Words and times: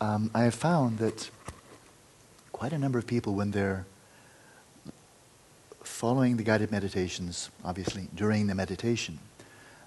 Um, 0.00 0.30
I 0.34 0.42
have 0.42 0.54
found 0.54 0.98
that 0.98 1.30
quite 2.52 2.72
a 2.72 2.78
number 2.78 2.98
of 2.98 3.06
people, 3.06 3.34
when 3.34 3.50
they're 3.50 3.86
following 5.82 6.36
the 6.36 6.42
guided 6.42 6.70
meditations, 6.70 7.50
obviously 7.64 8.08
during 8.14 8.46
the 8.46 8.54
meditation, 8.54 9.18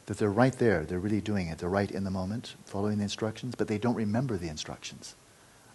that 0.06 0.18
they're 0.18 0.32
right 0.32 0.54
there, 0.54 0.86
they're 0.86 1.00
really 1.00 1.22
doing 1.22 1.48
it, 1.48 1.60
they're 1.60 1.70
right 1.70 1.92
in 1.92 2.04
the 2.04 2.12
moment, 2.12 2.56
following 2.66 2.98
the 2.98 3.04
instructions, 3.04 3.54
but 3.56 3.68
they 3.68 3.78
don't 3.78 3.96
remember 3.96 4.38
the 4.38 4.48
instructions. 4.48 5.16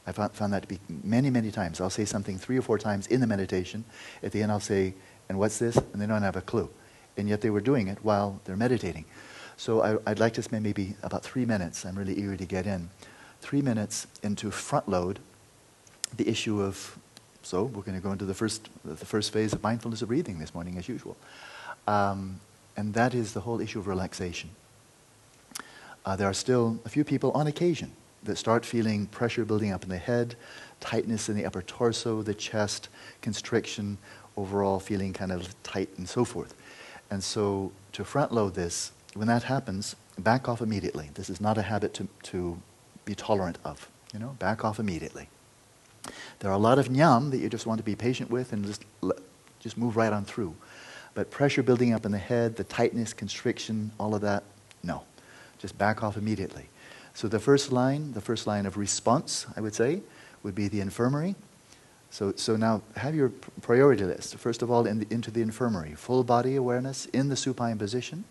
I 0.06 0.12
found, 0.12 0.32
found 0.32 0.52
that 0.52 0.62
to 0.62 0.68
be 0.68 0.80
many, 1.02 1.30
many 1.30 1.50
times. 1.50 1.80
I'll 1.80 1.88
say 1.88 2.04
something 2.04 2.36
three 2.36 2.58
or 2.58 2.62
four 2.62 2.78
times 2.78 3.06
in 3.06 3.20
the 3.20 3.26
meditation. 3.26 3.84
At 4.22 4.32
the 4.32 4.42
end, 4.42 4.52
I'll 4.52 4.60
say, 4.60 4.94
and 5.28 5.38
what's 5.38 5.58
this? 5.58 5.76
And 5.76 6.02
they 6.02 6.06
don't 6.06 6.22
have 6.22 6.36
a 6.36 6.42
clue. 6.42 6.68
And 7.16 7.28
yet 7.28 7.40
they 7.40 7.50
were 7.50 7.60
doing 7.60 7.88
it 7.88 7.98
while 8.02 8.40
they're 8.44 8.56
meditating. 8.56 9.04
So 9.56 9.80
I, 9.80 9.94
would 9.94 10.18
like 10.18 10.34
to 10.34 10.42
spend 10.42 10.64
maybe 10.64 10.96
about 11.02 11.22
three 11.22 11.46
minutes, 11.46 11.86
I'm 11.86 11.96
really 11.96 12.14
eager 12.14 12.36
to 12.36 12.44
get 12.44 12.66
in, 12.66 12.90
three 13.44 13.60
minutes 13.60 14.06
into 14.22 14.50
front 14.50 14.88
load 14.88 15.18
the 16.16 16.26
issue 16.26 16.62
of, 16.62 16.98
so 17.42 17.64
we're 17.64 17.82
going 17.82 17.96
to 17.96 18.02
go 18.02 18.10
into 18.10 18.24
the 18.24 18.32
first, 18.32 18.70
the 18.84 19.04
first 19.04 19.32
phase 19.32 19.52
of 19.52 19.62
mindfulness 19.62 20.00
of 20.00 20.08
breathing 20.08 20.38
this 20.38 20.54
morning 20.54 20.78
as 20.78 20.88
usual. 20.88 21.14
Um, 21.86 22.40
and 22.74 22.94
that 22.94 23.12
is 23.14 23.34
the 23.34 23.40
whole 23.40 23.60
issue 23.60 23.78
of 23.78 23.86
relaxation. 23.86 24.48
Uh, 26.06 26.16
there 26.16 26.26
are 26.26 26.34
still 26.34 26.78
a 26.86 26.88
few 26.88 27.04
people 27.04 27.32
on 27.32 27.46
occasion 27.46 27.92
that 28.22 28.36
start 28.36 28.64
feeling 28.64 29.06
pressure 29.06 29.44
building 29.44 29.72
up 29.72 29.82
in 29.82 29.90
the 29.90 29.98
head, 29.98 30.36
tightness 30.80 31.28
in 31.28 31.36
the 31.36 31.44
upper 31.44 31.60
torso, 31.60 32.22
the 32.22 32.34
chest, 32.34 32.88
constriction, 33.20 33.98
overall 34.38 34.80
feeling 34.80 35.12
kind 35.12 35.30
of 35.30 35.54
tight 35.62 35.90
and 35.98 36.08
so 36.08 36.24
forth. 36.24 36.54
And 37.10 37.22
so 37.22 37.72
to 37.92 38.04
front 38.04 38.32
load 38.32 38.54
this, 38.54 38.92
when 39.12 39.28
that 39.28 39.42
happens, 39.42 39.96
back 40.18 40.48
off 40.48 40.62
immediately. 40.62 41.10
This 41.12 41.28
is 41.28 41.40
not 41.42 41.58
a 41.58 41.62
habit 41.62 41.92
to, 41.94 42.08
to 42.24 42.58
be 43.04 43.14
tolerant 43.14 43.58
of. 43.64 43.88
You 44.12 44.20
know, 44.20 44.36
back 44.38 44.64
off 44.64 44.78
immediately. 44.78 45.28
There 46.38 46.50
are 46.50 46.54
a 46.54 46.58
lot 46.58 46.78
of 46.78 46.88
nyam 46.88 47.30
that 47.30 47.38
you 47.38 47.48
just 47.48 47.66
want 47.66 47.78
to 47.78 47.84
be 47.84 47.96
patient 47.96 48.30
with 48.30 48.52
and 48.52 48.64
just, 48.64 48.84
just 49.60 49.78
move 49.78 49.96
right 49.96 50.12
on 50.12 50.24
through. 50.24 50.54
But 51.14 51.30
pressure 51.30 51.62
building 51.62 51.92
up 51.92 52.04
in 52.04 52.12
the 52.12 52.18
head, 52.18 52.56
the 52.56 52.64
tightness, 52.64 53.12
constriction, 53.12 53.92
all 53.98 54.14
of 54.14 54.20
that, 54.22 54.44
no. 54.82 55.02
Just 55.58 55.78
back 55.78 56.02
off 56.02 56.16
immediately. 56.16 56.68
So 57.14 57.28
the 57.28 57.38
first 57.38 57.72
line, 57.72 58.12
the 58.12 58.20
first 58.20 58.46
line 58.46 58.66
of 58.66 58.76
response, 58.76 59.46
I 59.56 59.60
would 59.60 59.74
say, 59.74 60.02
would 60.42 60.54
be 60.54 60.68
the 60.68 60.80
infirmary. 60.80 61.36
So, 62.10 62.32
so 62.36 62.56
now 62.56 62.82
have 62.96 63.14
your 63.14 63.30
priority 63.62 64.04
list. 64.04 64.36
First 64.36 64.62
of 64.62 64.70
all, 64.70 64.86
in 64.86 65.00
the, 65.00 65.06
into 65.10 65.30
the 65.30 65.42
infirmary. 65.42 65.94
Full 65.94 66.22
body 66.24 66.56
awareness 66.56 67.06
in 67.06 67.28
the 67.28 67.36
supine 67.36 67.78
position. 67.78 68.24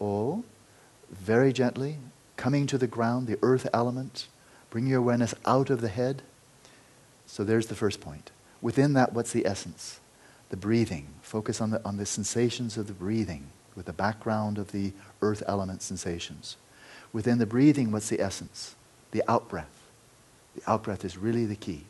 Oh, 0.00 0.44
very 1.10 1.52
gently, 1.52 1.98
coming 2.36 2.66
to 2.66 2.78
the 2.78 2.86
ground, 2.86 3.26
the 3.26 3.38
earth 3.42 3.68
element. 3.72 4.26
Bring 4.70 4.86
your 4.86 4.98
awareness 4.98 5.34
out 5.46 5.70
of 5.70 5.80
the 5.80 5.88
head. 5.88 6.22
So 7.26 7.44
there's 7.44 7.66
the 7.66 7.74
first 7.74 8.00
point. 8.00 8.30
Within 8.60 8.92
that, 8.94 9.12
what's 9.12 9.32
the 9.32 9.46
essence? 9.46 10.00
The 10.50 10.56
breathing. 10.56 11.08
Focus 11.22 11.60
on 11.60 11.70
the, 11.70 11.84
on 11.84 11.96
the 11.96 12.06
sensations 12.06 12.76
of 12.76 12.86
the 12.86 12.92
breathing 12.92 13.48
with 13.76 13.86
the 13.86 13.92
background 13.92 14.58
of 14.58 14.72
the 14.72 14.92
earth 15.20 15.42
element 15.46 15.82
sensations. 15.82 16.56
Within 17.12 17.38
the 17.38 17.46
breathing, 17.46 17.92
what's 17.92 18.08
the 18.08 18.20
essence? 18.20 18.74
The 19.10 19.22
out 19.28 19.48
breath. 19.48 19.82
The 20.56 20.70
out 20.70 20.82
breath 20.82 21.04
is 21.04 21.16
really 21.16 21.44
the 21.44 21.56
key. 21.56 21.84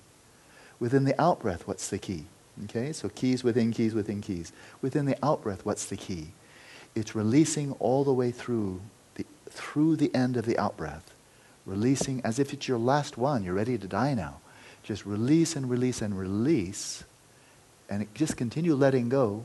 Within 0.80 1.04
the 1.04 1.20
out 1.20 1.40
breath, 1.40 1.66
what's 1.66 1.88
the 1.88 1.98
key? 1.98 2.24
Okay, 2.64 2.92
so 2.92 3.08
keys 3.08 3.42
within 3.42 3.72
keys 3.72 3.94
within 3.94 4.20
keys. 4.20 4.52
Within 4.80 5.06
the 5.06 5.18
out 5.24 5.42
breath, 5.42 5.64
what's 5.64 5.86
the 5.86 5.96
key? 5.96 6.28
It's 6.94 7.14
releasing 7.14 7.72
all 7.72 8.04
the 8.04 8.12
way 8.12 8.30
through 8.30 8.80
through 9.50 9.96
the 9.96 10.14
end 10.14 10.36
of 10.36 10.46
the 10.46 10.58
out 10.58 10.76
breath. 10.76 11.14
Releasing 11.66 12.20
as 12.22 12.38
if 12.38 12.52
it's 12.52 12.68
your 12.68 12.78
last 12.78 13.16
one. 13.16 13.42
You're 13.42 13.54
ready 13.54 13.78
to 13.78 13.86
die 13.86 14.14
now. 14.14 14.40
Just 14.82 15.06
release 15.06 15.56
and 15.56 15.70
release 15.70 16.02
and 16.02 16.18
release. 16.18 17.04
And 17.88 18.06
just 18.14 18.36
continue 18.36 18.74
letting 18.74 19.08
go. 19.08 19.44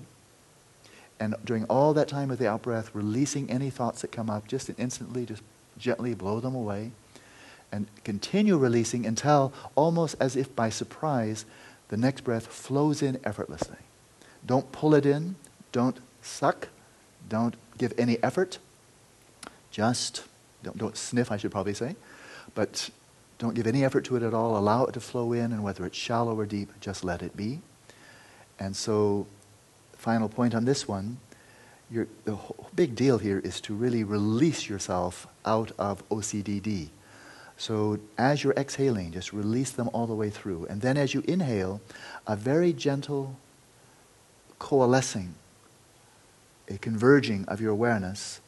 And 1.19 1.35
during 1.43 1.65
all 1.65 1.93
that 1.93 2.07
time 2.07 2.31
of 2.31 2.39
the 2.39 2.47
out 2.47 2.61
breath, 2.61 2.93
releasing 2.93 3.49
any 3.49 3.69
thoughts 3.69 4.01
that 4.01 4.11
come 4.11 4.29
up, 4.29 4.47
just 4.47 4.69
instantly, 4.77 5.25
just 5.25 5.43
gently 5.77 6.13
blow 6.13 6.39
them 6.39 6.55
away, 6.55 6.91
and 7.71 7.87
continue 8.03 8.57
releasing 8.57 9.05
until 9.05 9.53
almost 9.75 10.15
as 10.19 10.35
if 10.35 10.55
by 10.55 10.69
surprise, 10.69 11.45
the 11.89 11.97
next 11.97 12.21
breath 12.21 12.47
flows 12.47 13.01
in 13.01 13.19
effortlessly. 13.23 13.77
Don't 14.45 14.71
pull 14.71 14.93
it 14.93 15.05
in, 15.05 15.35
don't 15.71 15.99
suck, 16.21 16.69
don't 17.27 17.55
give 17.77 17.93
any 17.97 18.21
effort. 18.23 18.57
Just, 19.71 20.23
don't, 20.63 20.77
don't 20.77 20.97
sniff, 20.97 21.31
I 21.31 21.37
should 21.37 21.51
probably 21.51 21.73
say, 21.73 21.95
but 22.55 22.89
don't 23.37 23.53
give 23.53 23.67
any 23.67 23.85
effort 23.85 24.05
to 24.05 24.15
it 24.15 24.23
at 24.23 24.33
all. 24.33 24.57
Allow 24.57 24.85
it 24.85 24.93
to 24.93 24.99
flow 24.99 25.33
in, 25.33 25.51
and 25.51 25.63
whether 25.63 25.85
it's 25.85 25.97
shallow 25.97 26.37
or 26.37 26.45
deep, 26.45 26.71
just 26.81 27.03
let 27.03 27.21
it 27.21 27.37
be. 27.37 27.61
And 28.59 28.75
so, 28.75 29.27
final 29.93 30.27
point 30.27 30.53
on 30.53 30.65
this 30.65 30.87
one 30.87 31.17
the 31.91 32.37
big 32.75 32.95
deal 32.95 33.17
here 33.17 33.39
is 33.39 33.59
to 33.61 33.73
really 33.73 34.03
release 34.03 34.69
yourself 34.69 35.27
out 35.45 35.71
of 35.79 36.07
OCTD. 36.09 36.89
So 37.57 37.99
as 38.17 38.43
you're 38.43 38.53
exhaling, 38.53 39.11
just 39.11 39.33
release 39.33 39.71
them 39.71 39.89
all 39.91 40.07
the 40.07 40.13
way 40.13 40.29
through. 40.29 40.65
And 40.67 40.81
then 40.81 40.97
as 40.97 41.13
you 41.13 41.23
inhale, 41.27 41.81
a 42.27 42.35
very 42.35 42.73
gentle 42.73 43.37
coalescing, 44.59 45.33
a 46.69 46.77
converging 46.77 47.45
of 47.45 47.59
your 47.59 47.71
awareness, 47.71 48.39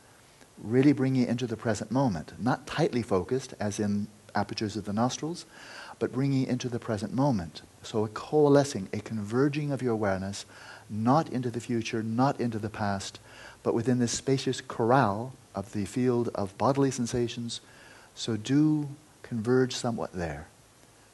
really 0.61 0.93
bringing 0.93 1.23
it 1.23 1.29
into 1.29 1.47
the 1.47 1.57
present 1.57 1.91
moment. 1.91 2.33
Not 2.39 2.67
tightly 2.67 3.01
focused, 3.01 3.53
as 3.59 3.79
in 3.79 4.07
apertures 4.35 4.77
of 4.77 4.85
the 4.85 4.93
nostrils, 4.93 5.45
but 5.99 6.11
bringing 6.11 6.47
into 6.47 6.69
the 6.69 6.79
present 6.79 7.13
moment. 7.13 7.61
So 7.83 8.05
a 8.05 8.09
coalescing, 8.09 8.89
a 8.93 8.99
converging 8.99 9.71
of 9.71 9.81
your 9.81 9.93
awareness, 9.93 10.45
not 10.89 11.29
into 11.29 11.49
the 11.49 11.59
future, 11.59 12.03
not 12.03 12.39
into 12.39 12.59
the 12.59 12.69
past, 12.69 13.19
but 13.63 13.73
within 13.73 13.99
this 13.99 14.11
spacious 14.11 14.61
corral 14.61 15.33
of 15.53 15.73
the 15.73 15.85
field 15.85 16.29
of 16.35 16.57
bodily 16.57 16.91
sensations. 16.91 17.61
So 18.15 18.37
do 18.37 18.89
converge 19.23 19.75
somewhat 19.75 20.13
there, 20.13 20.47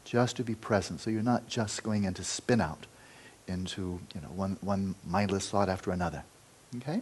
just 0.03 0.35
to 0.37 0.43
be 0.43 0.55
present. 0.55 0.99
So 1.01 1.09
you're 1.09 1.21
not 1.21 1.47
just 1.47 1.83
going 1.83 2.03
into 2.03 2.23
spin 2.23 2.61
out 2.61 2.87
into 3.47 3.99
you 4.13 4.21
know, 4.21 4.27
one, 4.29 4.57
one 4.61 4.95
mindless 5.05 5.49
thought 5.49 5.69
after 5.69 5.91
another. 5.91 6.23
Okay? 6.77 7.01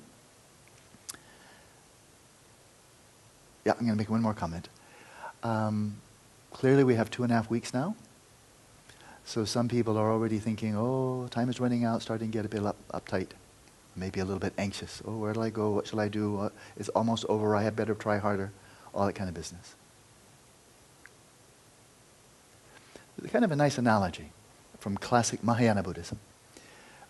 Yeah, 3.65 3.73
I'm 3.73 3.79
going 3.79 3.93
to 3.93 3.97
make 3.97 4.11
one 4.11 4.21
more 4.21 4.35
comment. 4.35 4.69
Um, 5.41 5.97
clearly, 6.51 6.83
we 6.83 6.93
have 6.95 7.09
two 7.09 7.23
and 7.23 7.31
a 7.31 7.35
half 7.35 7.49
weeks 7.49 7.73
now. 7.73 7.95
So 9.25 9.43
some 9.43 9.67
people 9.67 9.97
are 9.97 10.11
already 10.11 10.37
thinking, 10.37 10.77
oh, 10.77 11.27
time 11.31 11.49
is 11.49 11.59
running 11.59 11.83
out, 11.83 12.03
starting 12.03 12.29
to 12.29 12.31
get 12.31 12.45
a 12.45 12.49
bit 12.49 12.63
up, 12.63 12.75
uptight 12.93 13.29
maybe 13.95 14.19
a 14.19 14.25
little 14.25 14.39
bit 14.39 14.53
anxious. 14.59 15.01
Oh, 15.03 15.17
where 15.17 15.33
do 15.33 15.41
I 15.41 15.49
go? 15.49 15.71
What 15.71 15.87
shall 15.87 15.99
I 15.99 16.09
do? 16.09 16.41
Uh, 16.41 16.49
it's 16.77 16.89
almost 16.89 17.25
over. 17.27 17.55
I 17.55 17.63
had 17.63 17.75
better 17.75 17.95
try 17.95 18.19
harder. 18.19 18.51
All 18.93 19.07
that 19.07 19.13
kind 19.13 19.29
of 19.29 19.33
business. 19.33 19.73
It's 23.17 23.31
kind 23.31 23.45
of 23.45 23.51
a 23.51 23.55
nice 23.55 23.79
analogy 23.79 24.29
from 24.77 24.95
classic 24.95 25.43
Mahayana 25.43 25.81
Buddhism. 25.81 26.19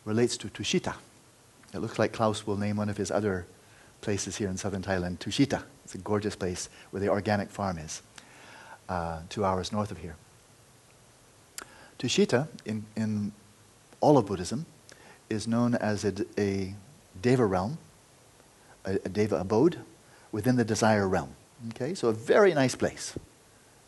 Relates 0.06 0.38
to 0.38 0.48
Tushita. 0.48 0.96
It 1.74 1.80
looks 1.80 2.00
like 2.00 2.14
Klaus 2.14 2.48
will 2.48 2.58
name 2.58 2.78
one 2.78 2.88
of 2.88 2.96
his 2.96 3.12
other 3.12 3.46
places 4.00 4.38
here 4.38 4.48
in 4.48 4.56
southern 4.56 4.84
Thailand, 4.84 5.18
Tushita. 5.18 5.64
It's 5.86 5.96
a 5.96 6.00
gorgeous 6.00 6.36
place 6.36 6.68
where 6.92 7.00
the 7.00 7.10
organic 7.10 7.50
farm 7.50 7.78
is, 7.78 8.02
uh, 8.90 9.22
two 9.30 9.46
hours 9.46 9.72
north 9.72 9.92
of 9.92 10.00
here. 10.00 10.16
Tushita, 12.00 12.48
in, 12.66 12.86
in 12.96 13.32
all 14.02 14.18
of 14.18 14.26
Buddhism, 14.26 14.66
is 15.30 15.48
known 15.48 15.76
as 15.76 16.04
a, 16.04 16.14
a 16.38 16.74
deva 17.22 17.46
realm, 17.46 17.78
a, 18.84 18.96
a 18.96 19.10
deva 19.10 19.38
abode 19.38 19.80
within 20.32 20.56
the 20.56 20.66
desire 20.66 21.08
realm. 21.08 21.36
Okay, 21.70 21.94
so 21.94 22.10
a 22.10 22.14
very 22.14 22.54
nice 22.54 22.76
place. 22.76 23.18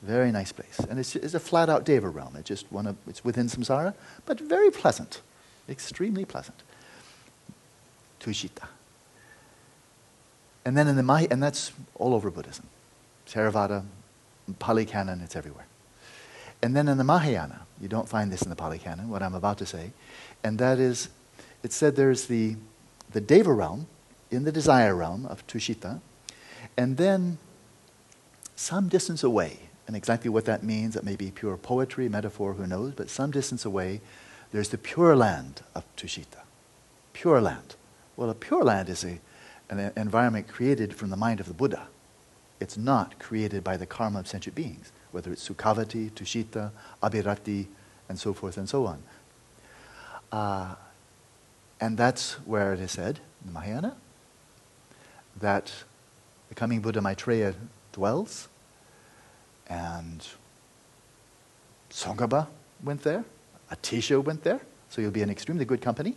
Very 0.01 0.31
nice 0.31 0.51
place. 0.51 0.79
And 0.79 0.99
it's, 0.99 1.15
it's 1.15 1.33
a 1.33 1.39
flat 1.39 1.69
out 1.69 1.83
deva 1.83 2.09
realm. 2.09 2.35
It's 2.35 2.47
just 2.47 2.71
one 2.71 2.87
of, 2.87 2.95
it's 3.07 3.25
within 3.25 3.47
samsara, 3.47 3.93
but 4.25 4.39
very 4.39 4.69
pleasant. 4.69 5.21
Extremely 5.67 6.23
pleasant. 6.25 6.61
Tushita. 8.19 8.67
And 10.67 10.75
then 10.75 10.89
in 10.89 10.97
the 10.97 11.03
Mahayana, 11.03 11.33
and 11.33 11.41
that's 11.41 11.71
all 11.95 12.13
over 12.13 12.29
Buddhism. 12.29 12.65
Theravada, 13.25 13.85
Pali 14.59 14.83
Canon, 14.83 15.21
it's 15.21 15.33
everywhere. 15.33 15.65
And 16.61 16.75
then 16.75 16.89
in 16.89 16.97
the 16.97 17.05
Mahayana, 17.05 17.61
you 17.79 17.87
don't 17.87 18.09
find 18.09 18.33
this 18.33 18.41
in 18.41 18.49
the 18.49 18.55
Pali 18.57 18.77
Canon, 18.77 19.09
what 19.09 19.23
I'm 19.23 19.33
about 19.33 19.57
to 19.59 19.65
say, 19.65 19.91
and 20.43 20.59
that 20.59 20.77
is 20.77 21.07
it 21.63 21.71
said 21.71 21.95
there's 21.95 22.25
the, 22.25 22.57
the 23.13 23.21
Deva 23.21 23.53
realm 23.53 23.87
in 24.29 24.43
the 24.43 24.51
desire 24.51 24.93
realm 24.93 25.25
of 25.27 25.47
Tushita, 25.47 26.01
and 26.75 26.97
then 26.97 27.37
some 28.57 28.89
distance 28.89 29.23
away, 29.23 29.69
and 29.87 29.95
exactly 29.95 30.29
what 30.29 30.43
that 30.43 30.63
means, 30.63 30.95
that 30.95 31.05
may 31.05 31.15
be 31.15 31.31
pure 31.31 31.55
poetry, 31.55 32.09
metaphor, 32.09 32.55
who 32.55 32.67
knows, 32.67 32.91
but 32.93 33.09
some 33.09 33.31
distance 33.31 33.63
away, 33.63 34.01
there's 34.51 34.67
the 34.67 34.77
pure 34.77 35.15
land 35.15 35.61
of 35.73 35.85
Tushita. 35.95 36.41
Pure 37.13 37.39
land. 37.39 37.75
Well, 38.17 38.29
a 38.29 38.35
pure 38.35 38.65
land 38.65 38.89
is 38.89 39.05
a, 39.05 39.21
an 39.69 39.91
environment 39.95 40.47
created 40.47 40.95
from 40.95 41.09
the 41.09 41.17
mind 41.17 41.39
of 41.39 41.47
the 41.47 41.53
Buddha. 41.53 41.87
It's 42.59 42.77
not 42.77 43.19
created 43.19 43.63
by 43.63 43.77
the 43.77 43.85
karma 43.85 44.19
of 44.19 44.27
sentient 44.27 44.55
beings. 44.55 44.91
whether 45.11 45.31
it's 45.31 45.47
Sukhavati, 45.47 46.11
Tushita, 46.11 46.71
Abhirati, 47.01 47.65
and 48.09 48.19
so 48.19 48.33
forth 48.33 48.57
and 48.57 48.67
so 48.67 48.85
on. 48.85 49.01
Uh, 50.31 50.75
and 51.79 51.97
that's 51.97 52.33
where 52.45 52.73
it 52.73 52.79
is 52.79 52.91
said, 52.91 53.19
in 53.41 53.47
the 53.47 53.53
Mahayana, 53.53 53.95
that 55.39 55.71
the 56.49 56.55
coming 56.55 56.81
Buddha 56.81 57.01
Maitreya 57.01 57.55
dwells, 57.93 58.47
and 59.67 60.27
Tsongkhapa 61.89 62.47
went 62.83 63.03
there, 63.03 63.25
Atisha 63.71 64.23
went 64.23 64.43
there, 64.43 64.61
so 64.89 65.01
you'll 65.01 65.11
be 65.11 65.21
in 65.21 65.29
extremely 65.29 65.65
good 65.65 65.81
company. 65.81 66.15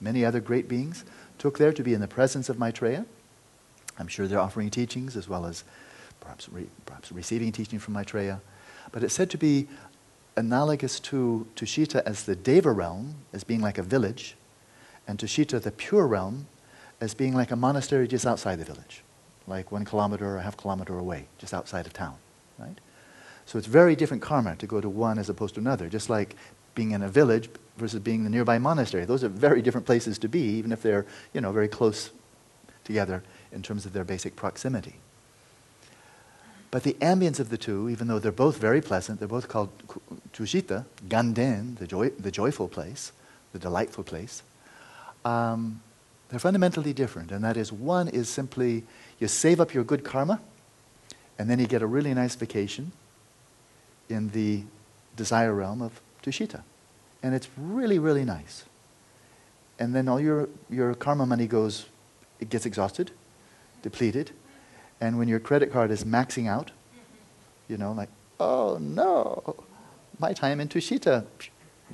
Many 0.00 0.24
other 0.24 0.40
great 0.40 0.68
beings 0.68 1.04
took 1.42 1.58
there 1.58 1.72
to 1.72 1.82
be 1.82 1.92
in 1.92 2.00
the 2.00 2.06
presence 2.06 2.48
of 2.48 2.56
Maitreya. 2.56 3.04
I'm 3.98 4.06
sure 4.06 4.28
they're 4.28 4.38
offering 4.38 4.70
teachings 4.70 5.16
as 5.16 5.28
well 5.28 5.44
as 5.44 5.64
perhaps, 6.20 6.48
re- 6.48 6.68
perhaps 6.86 7.10
receiving 7.10 7.50
teaching 7.50 7.80
from 7.80 7.94
Maitreya. 7.94 8.40
But 8.92 9.02
it's 9.02 9.12
said 9.12 9.28
to 9.30 9.36
be 9.38 9.66
analogous 10.36 11.00
to 11.00 11.48
Tushita 11.56 12.00
as 12.06 12.26
the 12.26 12.36
Deva 12.36 12.70
realm, 12.70 13.16
as 13.32 13.42
being 13.42 13.60
like 13.60 13.76
a 13.76 13.82
village, 13.82 14.36
and 15.08 15.18
Tushita, 15.18 15.60
the 15.60 15.72
pure 15.72 16.06
realm, 16.06 16.46
as 17.00 17.12
being 17.12 17.34
like 17.34 17.50
a 17.50 17.56
monastery 17.56 18.06
just 18.06 18.24
outside 18.24 18.60
the 18.60 18.64
village, 18.64 19.02
like 19.48 19.72
one 19.72 19.84
kilometer 19.84 20.24
or 20.24 20.36
a 20.36 20.42
half 20.42 20.56
kilometer 20.56 20.96
away, 20.96 21.26
just 21.38 21.52
outside 21.52 21.86
of 21.86 21.92
town, 21.92 22.14
right? 22.56 22.78
So 23.46 23.58
it's 23.58 23.66
very 23.66 23.96
different 23.96 24.22
karma 24.22 24.54
to 24.54 24.66
go 24.68 24.80
to 24.80 24.88
one 24.88 25.18
as 25.18 25.28
opposed 25.28 25.54
to 25.54 25.60
another, 25.60 25.88
just 25.88 26.08
like 26.08 26.36
being 26.76 26.92
in 26.92 27.02
a 27.02 27.08
village 27.08 27.50
versus 27.76 28.00
being 28.00 28.24
the 28.24 28.30
nearby 28.30 28.58
monastery. 28.58 29.04
Those 29.04 29.24
are 29.24 29.28
very 29.28 29.62
different 29.62 29.86
places 29.86 30.18
to 30.18 30.28
be, 30.28 30.40
even 30.40 30.72
if 30.72 30.82
they're, 30.82 31.06
you 31.32 31.40
know, 31.40 31.52
very 31.52 31.68
close 31.68 32.10
together 32.84 33.22
in 33.52 33.62
terms 33.62 33.86
of 33.86 33.92
their 33.92 34.04
basic 34.04 34.36
proximity. 34.36 34.94
But 36.70 36.84
the 36.84 36.94
ambience 36.94 37.38
of 37.38 37.50
the 37.50 37.58
two, 37.58 37.90
even 37.90 38.08
though 38.08 38.18
they're 38.18 38.32
both 38.32 38.56
very 38.56 38.80
pleasant, 38.80 39.18
they're 39.18 39.28
both 39.28 39.48
called 39.48 39.70
Tushita, 40.32 40.86
Ganden, 41.06 41.76
the, 41.76 41.86
joy, 41.86 42.08
the 42.10 42.30
joyful 42.30 42.66
place, 42.66 43.12
the 43.52 43.58
delightful 43.58 44.04
place, 44.04 44.42
um, 45.24 45.82
they're 46.30 46.38
fundamentally 46.38 46.94
different. 46.94 47.30
And 47.30 47.44
that 47.44 47.58
is, 47.58 47.70
one 47.70 48.08
is 48.08 48.30
simply 48.30 48.84
you 49.18 49.28
save 49.28 49.60
up 49.60 49.74
your 49.74 49.84
good 49.84 50.02
karma, 50.02 50.40
and 51.38 51.50
then 51.50 51.58
you 51.58 51.66
get 51.66 51.82
a 51.82 51.86
really 51.86 52.14
nice 52.14 52.34
vacation 52.34 52.92
in 54.08 54.30
the 54.30 54.62
desire 55.14 55.52
realm 55.52 55.82
of 55.82 56.00
Tushita. 56.22 56.62
And 57.22 57.34
it's 57.34 57.48
really, 57.56 57.98
really 57.98 58.24
nice. 58.24 58.64
And 59.78 59.94
then 59.94 60.08
all 60.08 60.20
your, 60.20 60.48
your 60.70 60.94
karma 60.94 61.26
money 61.26 61.46
goes, 61.46 61.86
it 62.40 62.50
gets 62.50 62.66
exhausted, 62.66 63.10
depleted. 63.82 64.32
And 65.00 65.18
when 65.18 65.28
your 65.28 65.40
credit 65.40 65.72
card 65.72 65.90
is 65.90 66.04
maxing 66.04 66.48
out, 66.48 66.70
you 67.68 67.76
know, 67.76 67.92
like, 67.92 68.08
oh 68.38 68.78
no, 68.80 69.64
my 70.18 70.32
time 70.32 70.60
in 70.60 70.68
Tushita, 70.68 71.24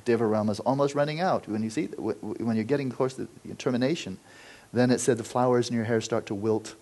Deva 0.05 0.25
realm 0.25 0.49
is 0.49 0.59
almost 0.61 0.95
running 0.95 1.19
out. 1.19 1.47
When 1.47 1.63
you 1.63 1.69
see, 1.69 1.85
when 1.87 2.55
you're 2.55 2.65
getting 2.65 2.89
close 2.89 3.15
to 3.15 3.27
termination, 3.57 4.17
then 4.71 4.91
it 4.91 4.99
said 4.99 5.17
the 5.17 5.23
flowers 5.23 5.69
in 5.69 5.75
your 5.75 5.85
hair 5.85 6.01
start 6.01 6.25
to 6.27 6.35
wilt, 6.35 6.75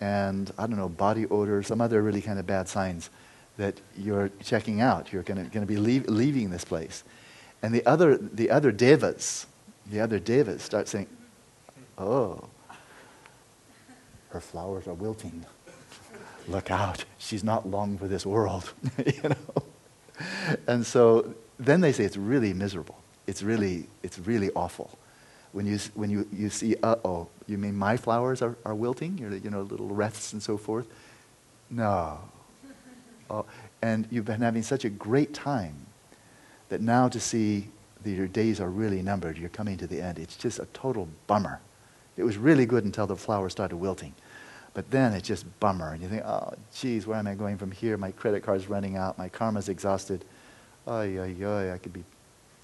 and 0.00 0.52
I 0.56 0.66
don't 0.66 0.76
know, 0.76 0.88
body 0.88 1.26
odor, 1.26 1.62
some 1.62 1.80
other 1.80 2.02
really 2.02 2.22
kind 2.22 2.38
of 2.38 2.46
bad 2.46 2.68
signs 2.68 3.10
that 3.56 3.80
you're 3.96 4.30
checking 4.40 4.80
out. 4.80 5.12
You're 5.12 5.24
going 5.24 5.50
to 5.50 5.66
be 5.66 5.76
leave, 5.76 6.06
leaving 6.06 6.50
this 6.50 6.64
place. 6.64 7.02
And 7.62 7.74
the 7.74 7.84
other, 7.86 8.16
the 8.16 8.50
other 8.50 8.70
devas, 8.70 9.46
the 9.90 10.00
other 10.00 10.18
devas 10.18 10.62
start 10.62 10.88
saying, 10.88 11.08
oh, 11.96 12.44
her 14.30 14.40
flowers 14.40 14.86
are 14.86 14.94
wilting. 14.94 15.44
Look 16.46 16.70
out, 16.70 17.04
she's 17.18 17.44
not 17.44 17.68
long 17.68 17.98
for 17.98 18.08
this 18.08 18.24
world. 18.24 18.72
you 19.04 19.30
know? 19.30 19.62
And 20.66 20.86
so 20.86 21.34
then 21.58 21.80
they 21.80 21.92
say 21.92 22.04
it's 22.04 22.16
really 22.16 22.52
miserable. 22.54 22.96
It's 23.26 23.42
really, 23.42 23.86
it's 24.02 24.18
really 24.18 24.50
awful. 24.52 24.98
When 25.52 25.66
you, 25.66 25.78
when 25.94 26.10
you, 26.10 26.28
you 26.32 26.50
see, 26.50 26.76
uh-oh, 26.82 27.28
you 27.46 27.58
mean 27.58 27.76
my 27.76 27.96
flowers 27.96 28.42
are, 28.42 28.56
are 28.64 28.74
wilting? 28.74 29.18
You're, 29.18 29.34
you 29.34 29.50
know, 29.50 29.62
little 29.62 29.88
wreaths 29.88 30.32
and 30.32 30.42
so 30.42 30.56
forth? 30.56 30.86
No, 31.70 32.18
Oh, 33.30 33.44
and 33.82 34.08
you've 34.10 34.24
been 34.24 34.40
having 34.40 34.62
such 34.62 34.84
a 34.84 34.90
great 34.90 35.34
time 35.34 35.74
that 36.68 36.80
now 36.80 37.08
to 37.08 37.20
see 37.20 37.68
that 38.02 38.10
your 38.10 38.28
days 38.28 38.60
are 38.60 38.70
really 38.70 39.02
numbered, 39.02 39.38
you're 39.38 39.48
coming 39.48 39.76
to 39.78 39.86
the 39.86 40.00
end, 40.00 40.18
it's 40.18 40.36
just 40.36 40.58
a 40.58 40.66
total 40.66 41.08
bummer. 41.26 41.60
It 42.16 42.24
was 42.24 42.36
really 42.36 42.66
good 42.66 42.84
until 42.84 43.06
the 43.06 43.16
flowers 43.16 43.52
started 43.52 43.76
wilting. 43.76 44.14
But 44.74 44.90
then 44.90 45.12
it's 45.12 45.26
just 45.26 45.44
bummer. 45.60 45.92
And 45.92 46.02
you 46.02 46.08
think, 46.08 46.24
oh, 46.24 46.54
geez, 46.74 47.06
where 47.06 47.18
am 47.18 47.26
I 47.26 47.34
going 47.34 47.58
from 47.58 47.70
here? 47.70 47.96
My 47.96 48.12
credit 48.12 48.42
card's 48.42 48.68
running 48.68 48.96
out. 48.96 49.18
My 49.18 49.28
karma's 49.28 49.68
exhausted. 49.68 50.24
Ay, 50.86 51.18
ay, 51.18 51.44
ay, 51.44 51.72
I 51.72 51.78
could 51.78 51.92
be, 51.92 52.04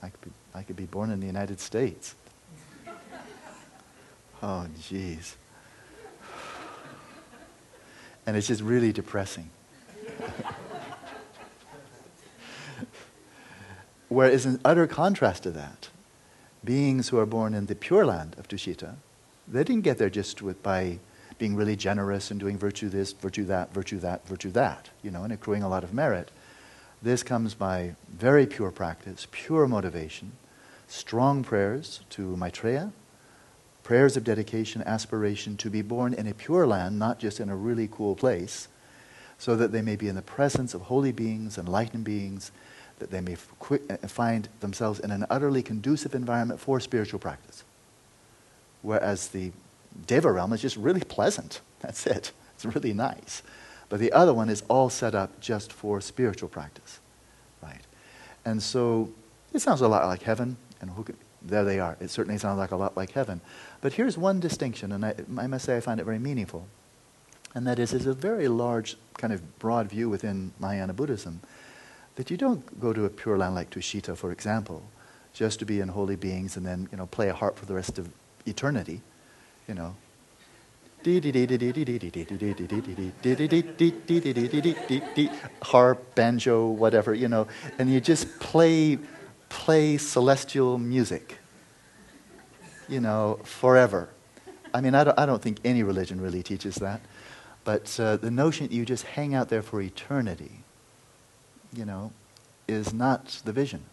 I 0.03 0.09
could 0.09 0.21
be, 0.21 0.31
I 0.55 0.63
could 0.63 0.77
be 0.77 0.85
born 0.85 1.11
in 1.11 1.21
the 1.21 1.27
United 1.27 1.61
States. 1.61 2.15
oh, 4.43 4.67
geez. 4.89 5.37
And 8.27 8.39
it's 8.39 8.47
just 8.47 8.63
really 8.63 8.91
depressing. 8.91 9.51
Whereas, 14.09 14.47
in 14.47 14.61
utter 14.65 14.87
contrast 14.87 15.45
to 15.45 15.51
that, 15.53 15.89
beings 16.65 17.09
who 17.09 17.19
are 17.19 17.27
born 17.27 17.55
in 17.55 17.67
the 17.67 17.75
pure 17.75 18.07
land 18.07 18.37
of 18.39 18.49
Tushita, 18.49 18.95
they 19.47 19.65
didn't 19.65 19.83
get 19.83 19.99
there 19.99 20.11
just 20.11 20.43
with, 20.43 20.63
by 20.63 20.99
being 21.39 21.57
really 21.57 21.77
generous 21.77 22.31
and 22.31 22.39
doing 22.39 22.57
virtue 22.57 22.89
this, 22.89 23.13
virtue 23.13 23.45
that, 23.45 23.73
virtue 23.75 23.99
that, 23.99 24.27
virtue 24.27 24.51
that, 24.53 24.91
you 25.03 25.11
know, 25.11 25.25
and 25.25 25.33
accruing 25.33 25.63
a 25.63 25.69
lot 25.69 25.85
of 25.85 25.93
merit. 25.93 26.31
This 27.03 27.23
comes 27.23 27.55
by 27.55 27.97
very 28.11 28.47
pure 28.47 28.71
practice, 28.71 29.27
pure 29.31 29.67
motivation, 29.67 30.33
strong 30.89 31.43
prayers 31.43 32.01
to 32.11 32.37
Maitreya, 32.37 32.93
prayers 33.83 34.17
of 34.17 34.25
dedication, 34.25 34.83
aspiration 34.83 35.57
to 35.59 35.69
be 35.69 35.83
born 35.83 36.15
in 36.15 36.27
a 36.27 36.35
pure 36.35 36.67
land, 36.67 36.99
not 36.99 37.19
just 37.19 37.41
in 37.41 37.51
a 37.51 37.57
really 37.57 37.89
cool 37.91 38.15
place, 38.15 38.69
so 39.37 39.57
that 39.57 39.73
they 39.73 39.83
may 39.83 39.97
be 39.97 40.09
in 40.09 40.15
the 40.15 40.23
presence 40.23 40.73
of 40.73 40.83
holy 40.83 41.13
beings, 41.13 41.59
enlightened 41.59 42.05
beings, 42.05 42.51
that 42.99 43.11
they 43.11 43.21
may 43.21 43.35
uh, 43.35 43.97
find 44.09 44.49
themselves 44.61 45.01
in 45.01 45.11
an 45.11 45.27
utterly 45.31 45.63
conducive 45.63 46.15
environment 46.15 46.61
for 46.61 46.81
spiritual 46.81 47.19
practice. 47.19 47.65
Whereas 48.83 49.29
the 49.29 49.53
Deva 50.07 50.31
realm 50.31 50.53
is 50.53 50.63
just 50.63 50.77
really 50.77 51.01
pleasant. 51.01 51.61
That's 51.81 52.07
it. 52.07 52.33
It's 52.55 52.65
really 52.65 52.93
nice. 52.93 53.43
But 53.89 54.01
the 54.01 54.13
other 54.13 54.33
one 54.33 54.49
is 54.49 54.63
all 54.69 54.91
set 54.91 55.15
up 55.15 55.41
just 55.41 55.73
for 55.73 56.01
spiritual 56.01 56.49
practice. 56.49 57.01
Right? 57.63 57.83
And 58.45 58.63
so 58.63 59.11
it 59.53 59.61
sounds 59.61 59.81
a 59.81 59.89
lot 59.89 60.07
like 60.07 60.23
heaven, 60.23 60.57
and 60.81 61.05
could, 61.05 61.17
there 61.43 61.65
they 61.65 61.79
are. 61.81 61.97
It 62.01 62.11
certainly 62.11 62.39
sounds 62.39 62.59
like 62.59 62.71
a 62.71 62.77
lot 62.77 62.97
like 62.97 63.13
heaven. 63.13 63.41
But 63.81 63.93
here's 63.93 64.17
one 64.17 64.41
distinction, 64.41 64.93
and 64.93 65.05
I, 65.05 65.15
I 65.39 65.47
must 65.47 65.65
say 65.65 65.77
I 65.77 65.81
find 65.81 66.01
it 66.01 66.05
very 66.05 66.19
meaningful. 66.19 66.67
And 67.55 67.67
that 67.67 67.79
is, 67.79 67.93
it's 67.93 68.07
a 68.07 68.15
very 68.15 68.49
large, 68.49 68.97
kind 69.17 69.33
of 69.33 69.59
broad 69.59 69.89
view 69.89 70.09
within 70.09 70.53
Mahayana 70.59 70.93
Buddhism 70.93 71.41
that 72.17 72.31
you 72.31 72.37
don't 72.37 72.81
go 72.81 72.93
to 72.93 73.05
a 73.05 73.09
pure 73.09 73.37
land 73.37 73.55
like 73.55 73.71
Tushita, 73.71 74.17
for 74.17 74.31
example, 74.33 74.83
just 75.33 75.59
to 75.59 75.67
be 75.67 75.81
in 75.81 75.89
holy 75.89 76.17
beings 76.17 76.57
and 76.57 76.65
then, 76.65 76.89
you 76.91 76.99
know, 76.99 77.07
play 77.07 77.29
a 77.29 77.35
harp 77.35 77.59
for 77.59 77.67
the 77.67 77.75
rest 77.75 77.99
of 77.99 78.09
eternity, 78.47 79.01
you 79.69 79.75
know. 79.75 79.97
harp, 85.61 86.15
banjo, 86.15 86.69
whatever, 86.69 87.13
you 87.13 87.29
know, 87.29 87.47
and 87.79 87.93
you 87.93 88.01
just 88.01 88.39
play 88.39 88.99
play 89.51 89.97
celestial 89.97 90.79
music, 90.79 91.39
you 92.89 93.01
know, 93.01 93.39
forever. 93.45 94.09
I 94.73 94.81
mean, 94.81 94.95
I 94.95 95.05
don't, 95.05 95.19
I 95.19 95.27
don't 95.27 95.41
think 95.41 95.59
any 95.65 95.85
religion 95.85 96.21
really 96.21 96.43
teaches 96.43 96.77
that. 96.77 97.01
But 97.63 97.99
uh, 98.01 98.17
the 98.17 98.31
notion 98.33 98.67
that 98.67 98.75
you 98.75 98.85
just 98.85 99.05
hang 99.05 99.33
out 99.33 99.51
there 99.51 99.63
for 99.63 99.81
eternity, 99.81 100.64
you 101.77 101.85
know, 101.85 102.13
is 102.69 102.93
not 102.93 103.41
the 103.45 103.53
vision. 103.53 103.85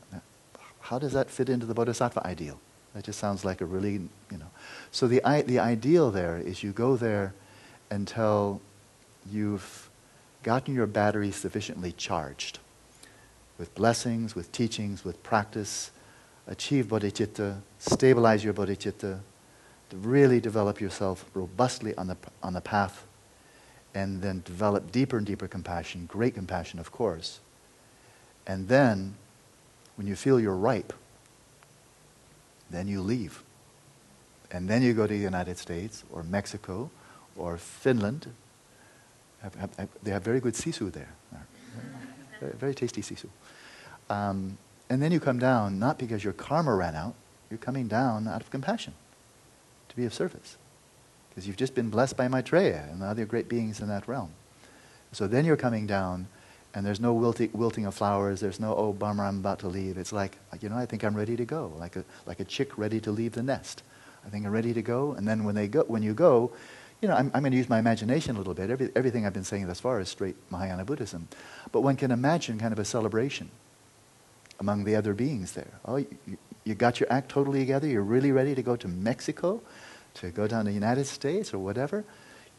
How 0.82 1.00
does 1.00 1.14
that 1.14 1.30
fit 1.30 1.50
into 1.50 1.66
the 1.66 1.74
bodhisattva 1.74 2.26
ideal? 2.26 2.60
That 2.94 3.06
just 3.06 3.20
sounds 3.20 3.46
like 3.46 3.62
a 3.62 3.66
really, 3.66 3.94
you 4.32 4.38
know. 4.38 4.50
So 4.92 5.08
the, 5.08 5.22
the 5.46 5.60
ideal 5.60 6.12
there 6.12 6.38
is 6.38 6.64
you 6.64 6.72
go 6.72 6.98
there 6.98 7.34
until 7.90 8.62
you've 9.30 9.90
gotten 10.44 10.74
your 10.74 10.88
battery 10.88 11.32
sufficiently 11.32 11.92
charged 11.92 12.60
with 13.58 13.74
blessings, 13.76 14.34
with 14.34 14.52
teachings, 14.52 15.06
with 15.06 15.22
practice, 15.22 15.92
achieve 16.48 16.88
bodhicitta, 16.88 17.62
stabilize 17.78 18.44
your 18.44 18.54
bodhicitta, 18.54 19.20
to 19.90 19.98
really 19.98 20.40
develop 20.40 20.82
yourself 20.82 21.26
robustly 21.34 21.94
on 21.96 22.08
the, 22.08 22.18
on 22.42 22.54
the 22.54 22.62
path, 22.62 23.06
and 23.94 24.22
then 24.22 24.42
develop 24.46 24.92
deeper 24.92 25.18
and 25.18 25.28
deeper 25.28 25.48
compassion, 25.48 26.06
great 26.08 26.34
compassion, 26.34 26.80
of 26.80 26.92
course 26.92 27.40
and 28.48 28.68
then, 28.68 29.16
when 29.96 30.08
you 30.08 30.16
feel 30.16 30.40
you're 30.40 30.56
ripe, 30.56 30.94
then 32.70 32.88
you 32.88 33.02
leave. 33.02 33.44
And 34.52 34.68
then 34.68 34.82
you 34.82 34.94
go 34.94 35.08
to 35.08 35.14
the 35.14 35.20
United 35.20 35.58
States 35.58 36.04
or 36.12 36.24
Mexico 36.24 36.90
or 37.36 37.58
Finland. 37.58 38.28
They 40.04 40.12
have 40.12 40.24
very 40.24 40.40
good 40.40 40.54
sisu 40.54 40.92
there. 40.92 41.14
Very, 42.40 42.54
very 42.54 42.74
tasty 42.74 43.04
sisu. 43.04 43.28
Um, 44.10 44.58
and 44.90 45.00
then 45.00 45.12
you 45.12 45.20
come 45.20 45.38
down, 45.38 45.78
not 45.78 46.00
because 46.00 46.24
your 46.24 46.34
karma 46.34 46.74
ran 46.74 46.96
out, 46.96 47.14
you're 47.52 47.60
coming 47.60 47.88
down 47.88 48.28
out 48.28 48.42
of 48.42 48.50
compassion 48.50 48.94
to 49.90 49.96
be 49.96 50.06
of 50.06 50.14
service. 50.14 50.58
Because 51.30 51.46
you've 51.46 51.56
just 51.56 51.76
been 51.76 51.90
blessed 51.90 52.18
by 52.18 52.28
Maitreya 52.28 52.88
and 52.92 53.02
the 53.02 53.06
other 53.06 53.26
great 53.26 53.48
beings 53.48 53.80
in 53.80 53.88
that 53.90 54.08
realm. 54.08 54.32
So 55.12 55.28
then 55.28 55.46
you're 55.46 55.56
coming 55.56 55.86
down, 55.86 56.28
and 56.74 56.86
there's 56.86 57.00
no 57.00 57.14
wilting, 57.14 57.86
of 57.86 57.94
flowers. 57.94 58.40
There's 58.40 58.60
no, 58.60 58.76
oh, 58.76 58.94
bummer, 58.94 59.26
I'm 59.26 59.40
about 59.40 59.60
to 59.60 59.68
leave. 59.68 59.98
It's 59.98 60.14
like, 60.14 60.38
you 60.62 60.70
know, 60.70 60.78
I 60.78 60.86
think 60.86 61.04
I'm 61.04 61.16
ready 61.16 61.36
to 61.36 61.46
go, 61.46 61.74
like 61.78 61.96
a, 61.96 62.06
like 62.26 62.40
a 62.40 62.46
chick 62.46 62.78
ready 62.78 63.00
to 63.02 63.12
leave 63.12 63.34
the 63.34 63.44
nest. 63.44 63.84
I 64.26 64.30
think 64.30 64.46
I'm 64.46 64.52
ready 64.52 64.74
to 64.74 64.82
go. 64.82 65.14
And 65.14 65.28
then 65.28 65.44
when, 65.44 65.56
they 65.56 65.68
go, 65.68 65.84
when 65.84 66.04
you 66.04 66.14
go, 66.14 66.52
you 67.02 67.08
know, 67.08 67.16
I'm, 67.16 67.32
I'm 67.34 67.42
going 67.42 67.52
to 67.52 67.58
use 67.58 67.68
my 67.68 67.80
imagination 67.80 68.36
a 68.36 68.38
little 68.38 68.54
bit. 68.54 68.70
Every, 68.70 68.90
everything 68.96 69.26
I've 69.26 69.34
been 69.34 69.44
saying 69.44 69.68
thus 69.68 69.80
far 69.80 70.00
is 70.00 70.10
straight 70.10 70.36
Mahayana 70.50 70.86
Buddhism. 70.86 71.28
But 71.72 71.82
one 71.82 71.96
can 71.96 72.12
imagine 72.12 72.60
kind 72.60 72.72
of 72.72 72.80
a 72.80 72.86
celebration 72.86 73.50
among 74.60 74.84
the 74.84 74.96
other 74.96 75.14
beings 75.14 75.54
there. 75.54 75.80
Oh, 75.86 75.98
you, 75.98 76.08
you 76.64 76.76
got 76.76 77.00
your 77.00 77.12
act 77.12 77.30
totally 77.30 77.60
together. 77.60 77.88
You're 77.88 78.04
really 78.04 78.32
ready 78.32 78.54
to 78.54 78.62
go 78.62 78.76
to 78.76 78.88
Mexico, 78.88 79.62
to 80.16 80.30
go 80.30 80.48
down 80.48 80.66
to 80.66 80.70
the 80.70 80.76
United 80.76 81.06
States 81.06 81.54
or 81.54 81.60
whatever. 81.60 82.06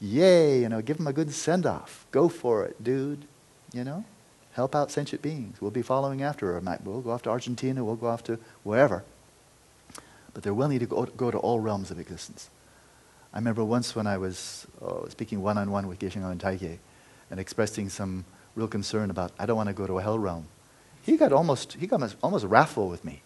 Yay, 0.00 0.60
you 0.60 0.68
know, 0.68 0.82
give 0.82 0.96
them 0.96 1.06
a 1.06 1.12
good 1.12 1.32
send 1.32 1.64
off. 1.64 2.04
Go 2.10 2.28
for 2.28 2.64
it, 2.64 2.82
dude. 2.82 3.24
You 3.72 3.84
know, 3.84 4.04
help 4.52 4.74
out 4.74 4.90
sentient 4.90 5.22
beings. 5.22 5.60
We'll 5.60 5.70
be 5.70 5.82
following 5.82 6.22
after 6.22 6.52
her. 6.52 6.78
We'll 6.84 7.00
go 7.00 7.10
off 7.10 7.22
to 7.22 7.30
Argentina. 7.30 7.84
We'll 7.84 7.96
go 7.96 8.08
off 8.08 8.22
to 8.24 8.38
wherever. 8.62 9.04
But 10.34 10.42
they're 10.42 10.54
willing 10.54 10.78
to 10.78 10.86
go, 10.86 11.04
go 11.04 11.30
to 11.30 11.38
all 11.38 11.60
realms 11.60 11.90
of 11.90 11.98
existence. 11.98 12.50
I 13.32 13.38
remember 13.38 13.64
once 13.64 13.96
when 13.96 14.06
I 14.06 14.18
was 14.18 14.66
oh, 14.82 15.06
speaking 15.08 15.42
one 15.42 15.56
on 15.56 15.70
one 15.70 15.88
with 15.88 15.98
Geshe 15.98 16.16
Dhargyey 16.38 16.78
and 17.30 17.40
expressing 17.40 17.88
some 17.88 18.26
real 18.54 18.68
concern 18.68 19.10
about, 19.10 19.32
I 19.38 19.46
don't 19.46 19.56
want 19.56 19.68
to 19.68 19.74
go 19.74 19.86
to 19.86 19.98
a 19.98 20.02
hell 20.02 20.18
realm. 20.18 20.46
He 21.02 21.16
got 21.16 21.32
almost, 21.32 21.74
he 21.74 21.86
got 21.86 22.14
almost 22.22 22.44
wrathful 22.44 22.88
with 22.88 23.04
me. 23.04 23.22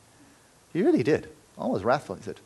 He 0.73 0.83
really 0.83 1.03
did. 1.03 1.29
Almost 1.59 1.85
wrathful. 1.85 2.17
He 2.17 2.23
said, 2.23 2.41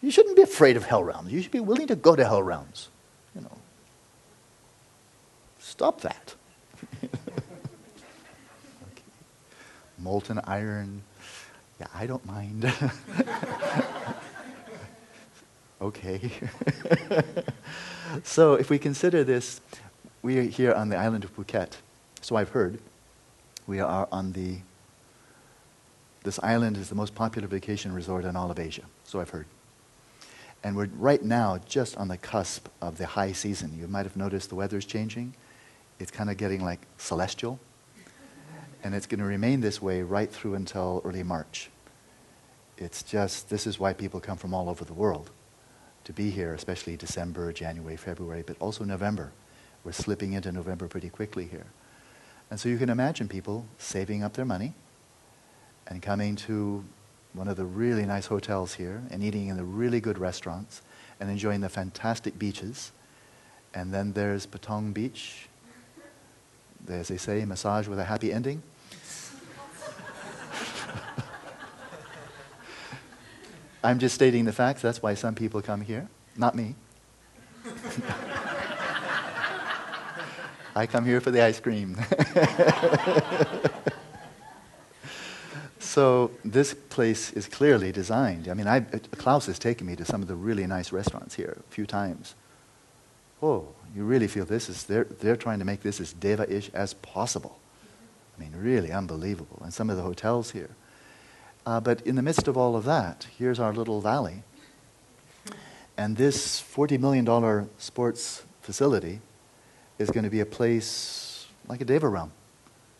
You 0.00 0.10
shouldn't 0.10 0.36
be 0.36 0.42
afraid 0.42 0.76
of 0.76 0.84
hell 0.84 1.02
realms. 1.02 1.32
You 1.32 1.42
should 1.42 1.50
be 1.50 1.60
willing 1.60 1.88
to 1.88 1.96
go 1.96 2.14
to 2.14 2.24
hell 2.24 2.42
realms. 2.42 2.88
You 3.34 3.42
know. 3.42 3.58
Stop 5.58 6.00
that. 6.02 6.34
Okay. 7.04 7.18
Molten 9.98 10.40
iron. 10.44 11.02
Yeah, 11.80 11.86
I 11.94 12.06
don't 12.06 12.24
mind. 12.26 12.64
okay. 15.80 16.30
so 18.24 18.54
if 18.54 18.70
we 18.70 18.78
consider 18.78 19.24
this, 19.24 19.60
we 20.22 20.38
are 20.38 20.42
here 20.42 20.72
on 20.72 20.88
the 20.88 20.96
island 20.96 21.24
of 21.24 21.36
Phuket. 21.36 21.74
So 22.20 22.36
I've 22.36 22.50
heard. 22.50 22.78
We 23.66 23.80
are 23.80 24.08
on 24.10 24.32
the, 24.32 24.58
this 26.24 26.40
island 26.42 26.76
is 26.76 26.88
the 26.88 26.94
most 26.94 27.14
popular 27.14 27.46
vacation 27.46 27.92
resort 27.92 28.24
in 28.24 28.34
all 28.34 28.50
of 28.50 28.58
Asia. 28.58 28.82
So 29.04 29.20
I've 29.20 29.30
heard. 29.30 29.46
And 30.64 30.74
we're 30.74 30.88
right 30.96 31.22
now 31.22 31.58
just 31.68 31.96
on 31.96 32.08
the 32.08 32.16
cusp 32.16 32.66
of 32.82 32.98
the 32.98 33.06
high 33.06 33.32
season. 33.32 33.78
You 33.78 33.86
might 33.86 34.06
have 34.06 34.16
noticed 34.16 34.48
the 34.48 34.56
weather's 34.56 34.84
changing. 34.84 35.34
It's 35.98 36.10
kind 36.10 36.30
of 36.30 36.36
getting 36.36 36.64
like 36.64 36.80
celestial. 36.96 37.58
And 38.84 38.94
it's 38.94 39.06
going 39.06 39.20
to 39.20 39.26
remain 39.26 39.60
this 39.60 39.82
way 39.82 40.02
right 40.02 40.30
through 40.30 40.54
until 40.54 41.02
early 41.04 41.22
March. 41.22 41.70
It's 42.76 43.02
just, 43.02 43.50
this 43.50 43.66
is 43.66 43.80
why 43.80 43.92
people 43.92 44.20
come 44.20 44.36
from 44.36 44.54
all 44.54 44.68
over 44.68 44.84
the 44.84 44.92
world 44.92 45.30
to 46.04 46.12
be 46.12 46.30
here, 46.30 46.54
especially 46.54 46.96
December, 46.96 47.52
January, 47.52 47.96
February, 47.96 48.44
but 48.46 48.56
also 48.60 48.84
November. 48.84 49.32
We're 49.82 49.92
slipping 49.92 50.32
into 50.32 50.52
November 50.52 50.86
pretty 50.86 51.10
quickly 51.10 51.46
here. 51.46 51.66
And 52.50 52.58
so 52.58 52.68
you 52.68 52.78
can 52.78 52.88
imagine 52.88 53.28
people 53.28 53.66
saving 53.78 54.22
up 54.22 54.34
their 54.34 54.44
money 54.44 54.74
and 55.86 56.00
coming 56.00 56.36
to 56.36 56.84
one 57.32 57.48
of 57.48 57.56
the 57.56 57.64
really 57.64 58.06
nice 58.06 58.26
hotels 58.26 58.74
here 58.74 59.02
and 59.10 59.22
eating 59.22 59.48
in 59.48 59.56
the 59.56 59.64
really 59.64 60.00
good 60.00 60.18
restaurants 60.18 60.82
and 61.20 61.30
enjoying 61.30 61.60
the 61.60 61.68
fantastic 61.68 62.38
beaches. 62.38 62.92
And 63.74 63.92
then 63.92 64.12
there's 64.12 64.46
Patong 64.46 64.94
Beach. 64.94 65.47
As 66.86 67.08
they 67.08 67.16
say, 67.16 67.44
massage 67.44 67.88
with 67.88 67.98
a 67.98 68.04
happy 68.04 68.32
ending. 68.32 68.62
I'm 73.82 73.98
just 73.98 74.14
stating 74.14 74.44
the 74.44 74.52
facts. 74.52 74.82
That's 74.82 75.02
why 75.02 75.14
some 75.14 75.34
people 75.34 75.62
come 75.62 75.80
here, 75.80 76.08
not 76.36 76.54
me. 76.54 76.74
I 80.74 80.86
come 80.86 81.04
here 81.04 81.20
for 81.20 81.30
the 81.30 81.42
ice 81.42 81.58
cream. 81.58 81.96
so 85.80 86.30
this 86.44 86.74
place 86.74 87.32
is 87.32 87.48
clearly 87.48 87.90
designed. 87.90 88.48
I 88.48 88.54
mean, 88.54 88.68
I, 88.68 88.80
Klaus 88.80 89.46
has 89.46 89.58
taken 89.58 89.86
me 89.86 89.96
to 89.96 90.04
some 90.04 90.22
of 90.22 90.28
the 90.28 90.36
really 90.36 90.66
nice 90.66 90.92
restaurants 90.92 91.34
here 91.34 91.56
a 91.58 91.72
few 91.72 91.86
times. 91.86 92.34
Oh, 93.42 93.68
you 93.94 94.04
really 94.04 94.28
feel 94.28 94.44
this 94.44 94.68
is, 94.68 94.84
they're, 94.84 95.04
they're 95.04 95.36
trying 95.36 95.58
to 95.60 95.64
make 95.64 95.82
this 95.82 96.00
as 96.00 96.12
deva-ish 96.12 96.70
as 96.74 96.94
possible. 96.94 97.58
I 98.36 98.40
mean, 98.40 98.52
really 98.56 98.92
unbelievable. 98.92 99.60
And 99.62 99.72
some 99.72 99.90
of 99.90 99.96
the 99.96 100.02
hotels 100.02 100.50
here. 100.50 100.70
Uh, 101.66 101.80
but 101.80 102.00
in 102.02 102.16
the 102.16 102.22
midst 102.22 102.48
of 102.48 102.56
all 102.56 102.76
of 102.76 102.84
that, 102.84 103.26
here's 103.36 103.58
our 103.60 103.72
little 103.72 104.00
valley. 104.00 104.42
And 105.96 106.16
this 106.16 106.60
$40 106.60 106.98
million 107.00 107.68
sports 107.78 108.44
facility 108.62 109.20
is 109.98 110.10
going 110.10 110.24
to 110.24 110.30
be 110.30 110.40
a 110.40 110.46
place 110.46 111.46
like 111.66 111.80
a 111.80 111.84
Deva 111.84 112.08
realm 112.08 112.32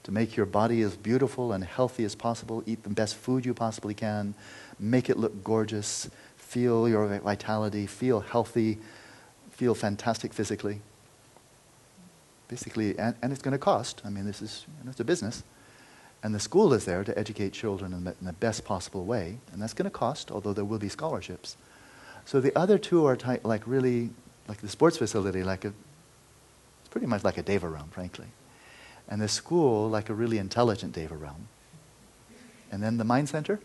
to 0.08 0.12
make 0.12 0.36
your 0.36 0.46
body 0.46 0.82
as 0.82 0.96
beautiful 0.96 1.52
and 1.52 1.62
healthy 1.62 2.04
as 2.04 2.14
possible, 2.14 2.62
eat 2.66 2.82
the 2.82 2.88
best 2.88 3.14
food 3.14 3.44
you 3.44 3.52
possibly 3.52 3.94
can, 3.94 4.34
make 4.78 5.10
it 5.10 5.18
look 5.18 5.44
gorgeous, 5.44 6.08
feel 6.36 6.88
your 6.88 7.06
vitality, 7.18 7.86
feel 7.86 8.20
healthy, 8.20 8.78
feel 9.58 9.74
fantastic 9.74 10.32
physically. 10.32 10.80
Basically, 12.46 12.96
and, 12.96 13.16
and 13.20 13.32
it's 13.32 13.42
going 13.42 13.52
to 13.52 13.58
cost. 13.58 14.00
I 14.04 14.08
mean, 14.08 14.24
this 14.24 14.40
is 14.40 14.64
you 14.78 14.84
know, 14.84 14.90
it's 14.92 15.00
a 15.00 15.04
business. 15.04 15.42
And 16.22 16.32
the 16.32 16.38
school 16.38 16.72
is 16.72 16.84
there 16.84 17.02
to 17.02 17.18
educate 17.18 17.52
children 17.52 17.92
in 17.92 18.04
the, 18.04 18.14
in 18.20 18.26
the 18.26 18.32
best 18.32 18.64
possible 18.64 19.04
way, 19.04 19.38
and 19.52 19.60
that's 19.60 19.74
going 19.74 19.84
to 19.84 19.90
cost, 19.90 20.30
although 20.30 20.52
there 20.52 20.64
will 20.64 20.78
be 20.78 20.88
scholarships. 20.88 21.56
So 22.24 22.40
the 22.40 22.56
other 22.56 22.78
two 22.78 23.04
are 23.04 23.16
ty- 23.16 23.40
like 23.42 23.66
really, 23.66 24.10
like 24.46 24.58
the 24.58 24.68
sports 24.68 24.96
facility, 24.96 25.42
like 25.42 25.64
a, 25.64 25.68
it's 25.68 26.88
pretty 26.90 27.08
much 27.08 27.24
like 27.24 27.36
a 27.36 27.42
Deva 27.42 27.68
realm, 27.68 27.88
frankly. 27.88 28.26
And 29.08 29.20
the 29.20 29.28
school, 29.28 29.88
like 29.88 30.08
a 30.08 30.14
really 30.14 30.38
intelligent 30.38 30.92
Deva 30.92 31.16
realm. 31.16 31.48
And 32.70 32.80
then 32.80 32.98
the 32.98 33.04
mind 33.04 33.28
center, 33.28 33.58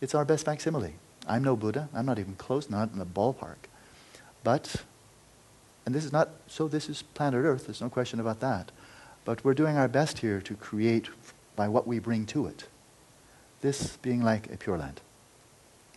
it's 0.00 0.14
our 0.14 0.24
best 0.24 0.44
facsimile. 0.44 0.94
I'm 1.26 1.42
no 1.42 1.56
Buddha. 1.56 1.88
I'm 1.92 2.06
not 2.06 2.20
even 2.20 2.36
close, 2.36 2.70
not 2.70 2.92
in 2.92 3.00
the 3.00 3.06
ballpark. 3.06 3.66
But, 4.48 4.76
and 5.84 5.94
this 5.94 6.06
is 6.06 6.10
not, 6.10 6.30
so 6.46 6.68
this 6.68 6.88
is 6.88 7.02
planet 7.02 7.44
Earth, 7.44 7.66
there's 7.66 7.82
no 7.82 7.90
question 7.90 8.18
about 8.18 8.40
that. 8.40 8.70
But 9.26 9.44
we're 9.44 9.52
doing 9.52 9.76
our 9.76 9.88
best 9.88 10.20
here 10.20 10.40
to 10.40 10.54
create 10.54 11.10
by 11.54 11.68
what 11.68 11.86
we 11.86 11.98
bring 11.98 12.24
to 12.28 12.46
it. 12.46 12.64
This 13.60 13.98
being 13.98 14.22
like 14.22 14.50
a 14.50 14.56
Pure 14.56 14.78
Land, 14.78 15.02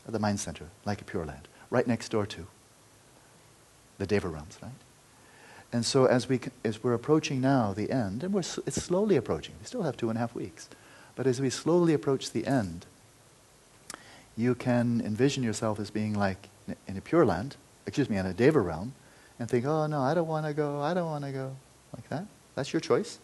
the 0.05 0.19
mind 0.19 0.41
center, 0.41 0.65
like 0.83 0.99
a 0.99 1.05
Pure 1.05 1.27
Land, 1.27 1.47
right 1.69 1.87
next 1.87 2.09
door 2.09 2.25
to 2.25 2.45
the 3.99 4.05
Deva 4.05 4.27
realms, 4.27 4.59
right? 4.61 4.71
And 5.71 5.85
so 5.85 6.03
as, 6.03 6.27
we, 6.27 6.41
as 6.65 6.83
we're 6.83 6.93
approaching 6.93 7.39
now 7.39 7.71
the 7.71 7.89
end, 7.89 8.21
and 8.21 8.33
we're, 8.33 8.41
it's 8.41 8.83
slowly 8.83 9.15
approaching, 9.15 9.55
we 9.61 9.65
still 9.65 9.83
have 9.83 9.95
two 9.95 10.09
and 10.09 10.17
a 10.17 10.19
half 10.19 10.35
weeks, 10.35 10.67
but 11.15 11.25
as 11.25 11.39
we 11.39 11.49
slowly 11.49 11.93
approach 11.93 12.31
the 12.31 12.45
end, 12.45 12.85
you 14.35 14.55
can 14.55 14.99
envision 14.99 15.41
yourself 15.41 15.79
as 15.79 15.89
being 15.89 16.13
like 16.13 16.49
in 16.85 16.97
a 16.97 17.01
Pure 17.01 17.27
Land, 17.27 17.55
excuse 17.85 18.09
me, 18.09 18.17
in 18.17 18.25
a 18.25 18.33
Deva 18.33 18.59
realm, 18.59 18.93
and 19.39 19.49
think, 19.49 19.65
oh 19.65 19.87
no, 19.87 20.01
I 20.01 20.13
don't 20.13 20.27
want 20.27 20.45
to 20.45 20.53
go, 20.53 20.81
I 20.81 20.93
don't 20.93 21.07
want 21.07 21.25
to 21.25 21.31
go, 21.31 21.55
like 21.95 22.07
that. 22.09 22.25
That's 22.55 22.73
your 22.73 22.79
choice. 22.79 23.19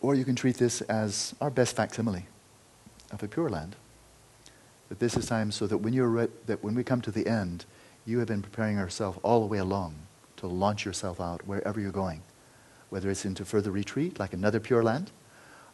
Or 0.00 0.14
you 0.14 0.24
can 0.24 0.34
treat 0.34 0.56
this 0.56 0.80
as 0.82 1.34
our 1.40 1.50
best 1.50 1.76
facsimile 1.76 2.26
of 3.12 3.22
a 3.22 3.28
pure 3.28 3.50
land. 3.50 3.76
That 4.88 4.98
this 4.98 5.16
is 5.16 5.26
time 5.26 5.52
so 5.52 5.66
that 5.66 5.78
when, 5.78 5.92
you're 5.92 6.08
re- 6.08 6.28
that 6.46 6.64
when 6.64 6.74
we 6.74 6.82
come 6.82 7.00
to 7.02 7.10
the 7.10 7.26
end, 7.26 7.64
you 8.06 8.18
have 8.18 8.28
been 8.28 8.42
preparing 8.42 8.76
yourself 8.76 9.18
all 9.22 9.40
the 9.40 9.46
way 9.46 9.58
along 9.58 9.94
to 10.38 10.46
launch 10.46 10.84
yourself 10.84 11.20
out 11.20 11.46
wherever 11.46 11.78
you're 11.78 11.92
going. 11.92 12.22
Whether 12.88 13.10
it's 13.10 13.24
into 13.24 13.44
further 13.44 13.70
retreat, 13.70 14.18
like 14.18 14.32
another 14.32 14.58
pure 14.58 14.82
land, 14.82 15.10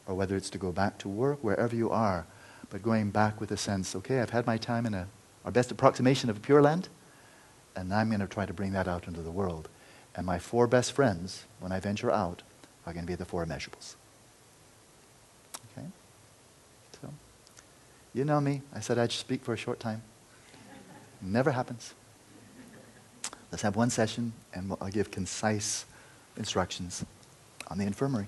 or 0.07 0.15
whether 0.15 0.37
it's 0.37 0.51
to 0.51 0.59
go 0.59 0.73
back 0.73 0.99
to 0.99 1.09
work, 1.09 1.39
wherever 1.43 1.75
you 1.75 1.91
are, 1.91 2.27
but 2.69 2.83
going 2.83 3.11
back 3.11 3.41
with 3.41 3.51
a 3.53 3.57
sense, 3.57 3.95
okay, 3.95 4.21
I've 4.21 4.31
had 4.31 4.47
my 4.47 4.57
time 4.57 4.87
in 4.87 4.95
a, 4.95 5.07
our 5.45 5.53
best 5.53 5.71
approximation 5.71 6.29
of 6.29 6.37
a 6.37 6.41
pure 6.41 6.61
land, 6.61 6.89
and 7.77 7.93
I'm 7.93 8.09
going 8.09 8.21
to 8.21 8.27
try 8.27 8.47
to 8.47 8.55
bring 8.55 8.73
that 8.73 8.89
out 8.89 9.07
into 9.07 9.21
the 9.21 9.31
world. 9.31 9.69
And 10.17 10.27
my 10.27 10.39
four 10.39 10.67
best 10.67 10.93
friends, 10.93 11.45
when 11.61 11.71
I 11.71 11.79
venture 11.79 12.11
out, 12.11 12.43
are 12.87 12.93
going 12.93 13.05
to 13.05 13.07
be 13.07 13.15
the 13.15 13.25
four 13.25 13.45
immeasurables. 13.45 13.95
Okay? 15.73 15.87
So, 17.01 17.11
you 18.15 18.25
know 18.25 18.41
me. 18.41 18.63
I 18.75 18.81
said 18.81 18.99
I'd 18.99 19.13
speak 19.13 19.43
for 19.43 19.53
a 19.53 19.57
short 19.57 19.79
time. 19.79 20.03
Never 21.21 21.53
happens. 21.53 21.95
Let's 23.53 23.63
have 23.63 23.77
one 23.77 23.91
session, 23.91 24.33
and 24.55 24.75
I'll 24.81 24.89
give 24.89 25.11
concise 25.11 25.85
instructions 26.37 27.05
on 27.69 27.79
the 27.79 27.85
infirmary. 27.85 28.27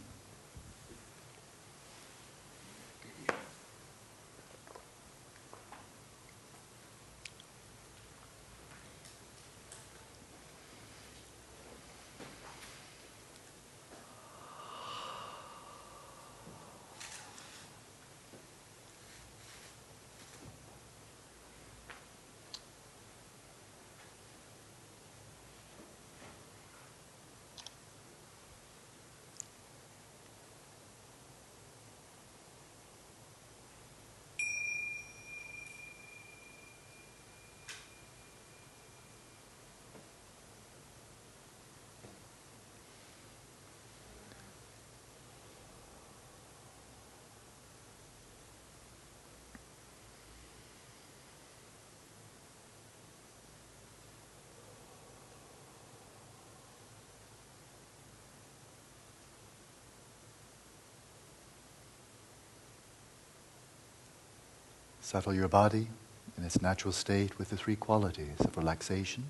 Settle 65.08 65.32
your 65.32 65.48
body 65.48 65.88
in 66.36 66.44
its 66.44 66.60
natural 66.60 66.92
state 66.92 67.38
with 67.38 67.48
the 67.48 67.56
three 67.56 67.76
qualities 67.76 68.38
of 68.40 68.54
relaxation, 68.58 69.24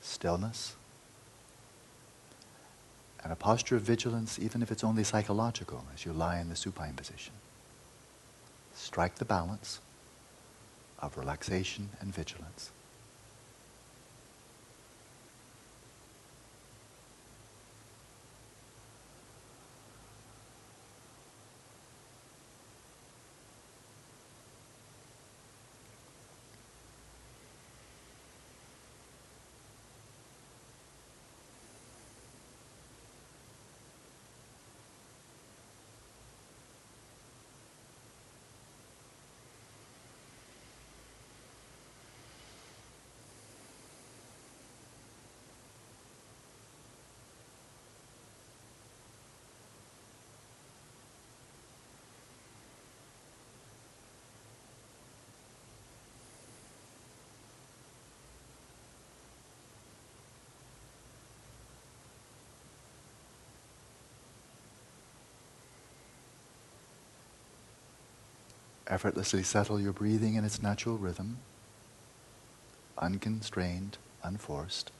stillness, 0.00 0.74
and 3.22 3.32
a 3.32 3.36
posture 3.36 3.76
of 3.76 3.82
vigilance, 3.82 4.36
even 4.36 4.62
if 4.62 4.72
it's 4.72 4.82
only 4.82 5.04
psychological, 5.04 5.84
as 5.94 6.04
you 6.04 6.12
lie 6.12 6.40
in 6.40 6.48
the 6.48 6.56
supine 6.56 6.94
position. 6.94 7.32
Strike 8.74 9.14
the 9.14 9.24
balance 9.24 9.78
of 10.98 11.16
relaxation 11.16 11.90
and 12.00 12.12
vigilance. 12.12 12.72
Effortlessly 68.90 69.44
settle 69.44 69.80
your 69.80 69.92
breathing 69.92 70.34
in 70.34 70.44
its 70.44 70.60
natural 70.60 70.98
rhythm, 70.98 71.38
unconstrained, 72.98 73.98
unforced. 74.24 74.90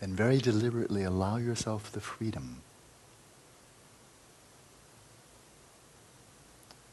Then 0.00 0.14
very 0.16 0.38
deliberately 0.38 1.02
allow 1.04 1.36
yourself 1.36 1.92
the 1.92 2.00
freedom 2.00 2.62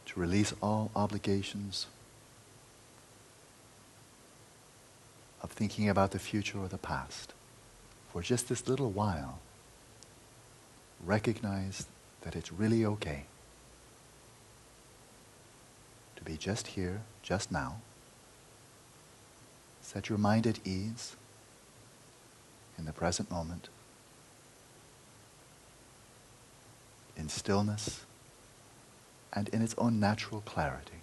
to 0.05 0.19
release 0.19 0.53
all 0.61 0.91
obligations 0.93 1.87
of 5.41 5.51
thinking 5.51 5.87
about 5.87 6.11
the 6.11 6.19
future 6.19 6.59
or 6.59 6.67
the 6.67 6.77
past. 6.77 7.33
For 8.11 8.21
just 8.21 8.49
this 8.49 8.67
little 8.67 8.91
while, 8.91 9.39
recognize 11.05 11.85
that 12.21 12.35
it's 12.35 12.51
really 12.51 12.83
okay 12.83 13.23
to 16.17 16.23
be 16.23 16.35
just 16.35 16.67
here, 16.67 17.01
just 17.21 17.51
now. 17.51 17.77
Set 19.81 20.09
your 20.09 20.17
mind 20.17 20.45
at 20.45 20.59
ease 20.67 21.15
in 22.77 22.85
the 22.85 22.93
present 22.93 23.31
moment, 23.31 23.69
in 27.15 27.29
stillness, 27.29 28.05
and 29.33 29.49
in 29.49 29.61
its 29.61 29.75
own 29.77 29.99
natural 29.99 30.41
clarity. 30.41 30.96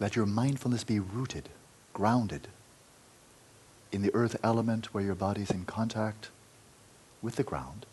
Let 0.00 0.16
your 0.16 0.26
mindfulness 0.26 0.84
be 0.84 0.98
rooted, 0.98 1.48
grounded 1.92 2.48
in 3.92 4.02
the 4.02 4.14
earth 4.14 4.36
element 4.42 4.92
where 4.92 5.04
your 5.04 5.14
body's 5.14 5.50
in 5.50 5.64
contact 5.64 6.30
with 7.20 7.36
the 7.36 7.42
ground. 7.42 7.86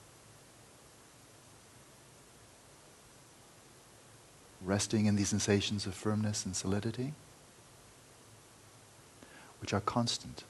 Resting 4.61 5.05
in 5.05 5.15
these 5.15 5.29
sensations 5.29 5.85
of 5.85 5.93
firmness 5.93 6.45
and 6.45 6.55
solidity, 6.55 7.13
which 9.61 9.73
are 9.73 9.81
constant. 9.81 10.43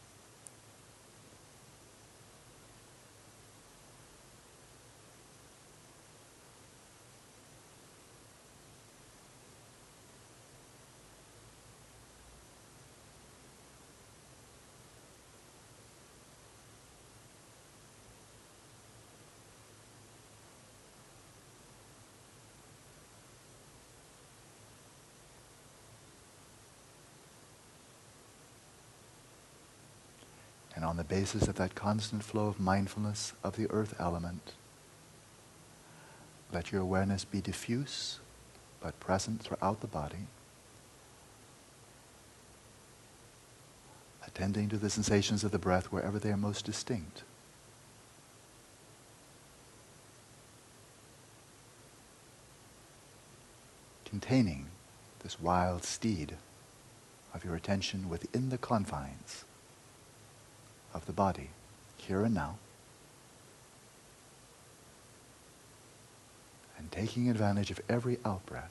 And 30.75 30.78
on 30.89 30.97
the 30.97 31.03
basis 31.03 31.47
of 31.47 31.53
that 31.53 31.75
constant 31.75 32.23
flow 32.23 32.47
of 32.47 32.59
mindfulness 32.59 33.33
of 33.43 33.55
the 33.55 33.69
earth 33.69 33.93
element, 33.99 34.53
let 36.51 36.71
your 36.71 36.81
awareness 36.81 37.23
be 37.23 37.39
diffuse 37.39 38.17
but 38.81 38.99
present 38.99 39.39
throughout 39.39 39.81
the 39.81 39.87
body, 39.87 40.25
attending 44.25 44.67
to 44.67 44.77
the 44.77 44.89
sensations 44.89 45.43
of 45.43 45.51
the 45.51 45.59
breath 45.59 45.91
wherever 45.91 46.17
they 46.17 46.31
are 46.31 46.37
most 46.37 46.65
distinct. 46.65 47.21
Containing 54.05 54.65
this 55.21 55.39
wild 55.39 55.83
steed 55.83 56.35
of 57.31 57.45
your 57.45 57.53
attention 57.53 58.09
within 58.09 58.49
the 58.49 58.57
confines 58.57 59.45
of 60.93 61.05
the 61.05 61.13
body, 61.13 61.49
here 61.97 62.23
and 62.23 62.33
now, 62.33 62.57
and 66.77 66.91
taking 66.91 67.29
advantage 67.29 67.71
of 67.71 67.79
every 67.89 68.17
outbreath 68.17 68.69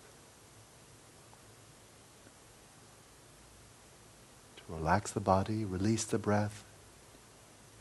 to 4.56 4.62
relax 4.68 5.12
the 5.12 5.20
body, 5.20 5.64
release 5.64 6.04
the 6.04 6.18
breath, 6.18 6.64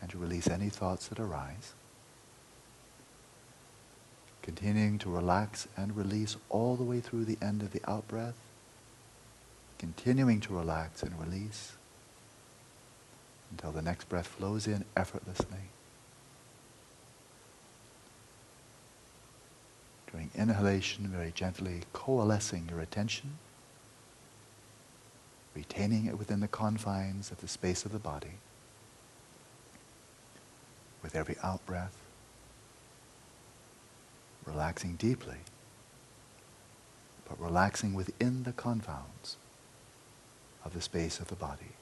and 0.01 0.11
to 0.11 0.17
release 0.17 0.47
any 0.47 0.69
thoughts 0.69 1.07
that 1.07 1.19
arise. 1.19 1.73
Continuing 4.41 4.97
to 4.99 5.09
relax 5.09 5.67
and 5.75 5.97
release 5.97 6.37
all 6.49 6.75
the 6.75 6.83
way 6.83 6.99
through 6.99 7.25
the 7.25 7.37
end 7.41 7.61
of 7.61 7.71
the 7.71 7.81
outbreath. 7.81 8.35
Continuing 9.77 10.39
to 10.41 10.53
relax 10.53 11.03
and 11.03 11.19
release 11.19 11.76
until 13.51 13.71
the 13.71 13.81
next 13.81 14.09
breath 14.09 14.27
flows 14.27 14.67
in 14.67 14.85
effortlessly. 14.95 15.69
During 20.11 20.31
inhalation, 20.35 21.07
very 21.07 21.31
gently 21.31 21.81
coalescing 21.93 22.69
your 22.69 22.79
attention, 22.79 23.37
retaining 25.55 26.05
it 26.05 26.17
within 26.17 26.39
the 26.39 26.47
confines 26.47 27.31
of 27.31 27.41
the 27.41 27.47
space 27.47 27.85
of 27.85 27.91
the 27.91 27.99
body. 27.99 28.39
With 31.03 31.15
every 31.15 31.35
out 31.43 31.65
breath, 31.65 31.95
relaxing 34.45 34.95
deeply, 34.95 35.37
but 37.27 37.39
relaxing 37.39 37.93
within 37.93 38.43
the 38.43 38.53
confines 38.53 39.35
of 40.63 40.73
the 40.73 40.81
space 40.81 41.19
of 41.19 41.27
the 41.27 41.35
body. 41.35 41.73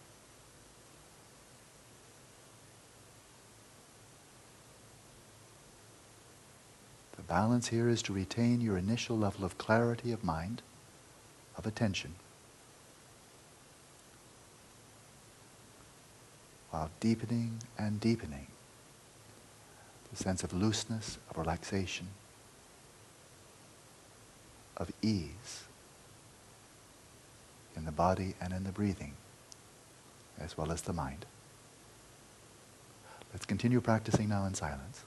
The 7.14 7.14
balance 7.27 7.67
here 7.67 7.89
is 7.89 8.01
to 8.03 8.13
retain 8.13 8.61
your 8.61 8.77
initial 8.77 9.17
level 9.17 9.45
of 9.45 9.57
clarity 9.57 10.11
of 10.11 10.23
mind, 10.23 10.61
of 11.57 11.65
attention, 11.65 12.15
while 16.71 16.89
deepening 16.99 17.59
and 17.77 17.99
deepening 17.99 18.47
the 20.11 20.23
sense 20.23 20.43
of 20.43 20.53
looseness, 20.53 21.17
of 21.29 21.37
relaxation, 21.37 22.07
of 24.77 24.91
ease 25.01 25.63
in 27.75 27.85
the 27.85 27.91
body 27.91 28.35
and 28.41 28.53
in 28.53 28.63
the 28.63 28.71
breathing, 28.71 29.13
as 30.39 30.57
well 30.57 30.71
as 30.71 30.81
the 30.81 30.93
mind. 30.93 31.25
Let's 33.33 33.45
continue 33.45 33.81
practicing 33.81 34.29
now 34.29 34.45
in 34.45 34.53
silence. 34.53 35.03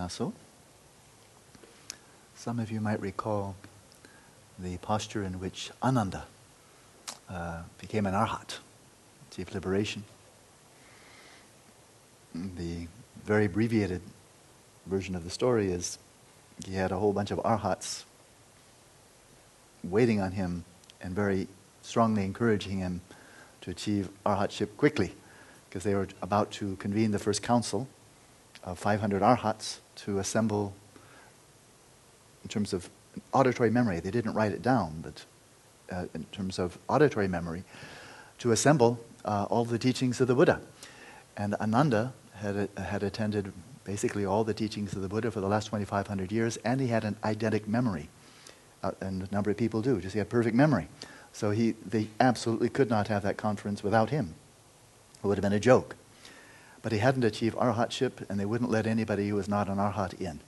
Lasso. 0.00 0.32
Some 2.34 2.58
of 2.58 2.70
you 2.70 2.80
might 2.80 3.02
recall 3.02 3.54
the 4.58 4.78
posture 4.78 5.22
in 5.22 5.38
which 5.38 5.70
Ananda 5.82 6.24
uh, 7.28 7.64
became 7.76 8.06
an 8.06 8.14
arhat, 8.14 8.60
achieved 9.30 9.52
liberation. 9.52 10.04
The 12.34 12.86
very 13.26 13.44
abbreviated 13.44 14.00
version 14.86 15.14
of 15.14 15.22
the 15.22 15.28
story 15.28 15.70
is 15.70 15.98
he 16.64 16.76
had 16.76 16.92
a 16.92 16.96
whole 16.96 17.12
bunch 17.12 17.30
of 17.30 17.38
arhats 17.44 18.04
waiting 19.84 20.18
on 20.18 20.32
him 20.32 20.64
and 21.02 21.14
very 21.14 21.46
strongly 21.82 22.24
encouraging 22.24 22.78
him 22.78 23.02
to 23.60 23.70
achieve 23.70 24.08
arhatship 24.24 24.78
quickly 24.78 25.12
because 25.68 25.84
they 25.84 25.94
were 25.94 26.08
about 26.22 26.50
to 26.52 26.76
convene 26.76 27.10
the 27.10 27.18
first 27.18 27.42
council 27.42 27.86
of 28.64 28.78
500 28.78 29.22
arhats 29.22 29.80
to 30.04 30.18
assemble 30.18 30.74
in 32.42 32.48
terms 32.48 32.72
of 32.72 32.88
auditory 33.32 33.70
memory. 33.70 34.00
They 34.00 34.10
didn't 34.10 34.34
write 34.34 34.52
it 34.52 34.62
down, 34.62 35.02
but 35.02 35.24
uh, 35.94 36.06
in 36.14 36.24
terms 36.32 36.58
of 36.58 36.78
auditory 36.88 37.28
memory, 37.28 37.64
to 38.38 38.52
assemble 38.52 38.98
uh, 39.24 39.46
all 39.50 39.64
the 39.64 39.78
teachings 39.78 40.20
of 40.20 40.28
the 40.28 40.34
Buddha. 40.34 40.60
And 41.36 41.54
Ananda 41.56 42.12
had, 42.34 42.68
uh, 42.76 42.82
had 42.82 43.02
attended 43.02 43.52
basically 43.84 44.24
all 44.24 44.44
the 44.44 44.54
teachings 44.54 44.94
of 44.94 45.02
the 45.02 45.08
Buddha 45.08 45.30
for 45.30 45.40
the 45.40 45.48
last 45.48 45.66
2,500 45.66 46.32
years, 46.32 46.56
and 46.58 46.80
he 46.80 46.88
had 46.88 47.04
an 47.04 47.16
eidetic 47.22 47.66
memory. 47.66 48.08
Uh, 48.82 48.92
and 49.00 49.28
a 49.28 49.34
number 49.34 49.50
of 49.50 49.56
people 49.56 49.82
do, 49.82 50.00
just 50.00 50.14
he 50.14 50.18
had 50.18 50.30
perfect 50.30 50.56
memory. 50.56 50.88
So 51.32 51.50
he, 51.50 51.72
they 51.84 52.08
absolutely 52.18 52.70
could 52.70 52.88
not 52.88 53.08
have 53.08 53.22
that 53.22 53.36
conference 53.36 53.82
without 53.82 54.10
him. 54.10 54.34
It 55.22 55.26
would 55.26 55.36
have 55.36 55.42
been 55.42 55.52
a 55.52 55.60
joke. 55.60 55.96
But 56.82 56.92
he 56.92 56.98
hadn't 56.98 57.24
achieved 57.24 57.56
arhatship, 57.56 58.28
and 58.28 58.40
they 58.40 58.46
wouldn't 58.46 58.70
let 58.70 58.86
anybody 58.86 59.28
who 59.28 59.34
was 59.34 59.48
not 59.48 59.68
an 59.68 59.76
arhat 59.76 60.20
in. 60.20 60.40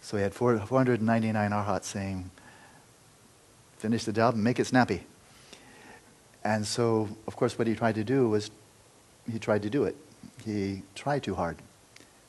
So 0.00 0.16
he 0.16 0.22
had 0.22 0.34
499 0.34 1.52
arhats 1.52 1.88
saying, 1.88 2.30
finish 3.80 4.04
the 4.04 4.12
job 4.12 4.34
and 4.34 4.44
make 4.44 4.58
it 4.58 4.66
snappy. 4.66 5.04
And 6.44 6.66
so, 6.66 7.08
of 7.26 7.36
course, 7.36 7.58
what 7.58 7.66
he 7.66 7.74
tried 7.74 7.94
to 7.96 8.04
do 8.04 8.28
was 8.28 8.50
he 9.30 9.38
tried 9.38 9.62
to 9.62 9.70
do 9.70 9.84
it. 9.84 9.96
He 10.44 10.82
tried 10.94 11.22
too 11.22 11.34
hard, 11.34 11.56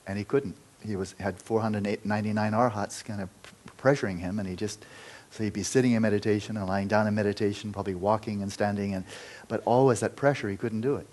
and 0.08 0.18
he 0.18 0.24
couldn't. 0.24 0.56
He 0.86 0.96
was, 0.96 1.14
had 1.20 1.40
499 1.40 2.54
arhats 2.54 3.04
kind 3.04 3.22
of 3.22 3.30
pressuring 3.78 4.20
him, 4.20 4.40
and 4.40 4.48
he 4.48 4.56
just, 4.56 4.86
so 5.30 5.44
he'd 5.44 5.54
be 5.54 5.64
sitting 5.64 5.94
in 5.94 6.02
meditation 6.02 6.58
and 6.58 6.68
lying 6.68 6.88
down 6.88 7.08
in 7.08 7.16
meditation, 7.16 7.72
probably 7.72 7.96
walking 7.96 8.42
and 8.42 8.52
standing, 8.52 8.94
and, 8.94 9.06
but 9.48 9.62
always 9.66 10.00
that 10.02 10.16
pressure, 10.16 10.50
he 10.50 10.58
couldn't 10.58 10.82
do 10.82 10.96
it. 10.96 11.08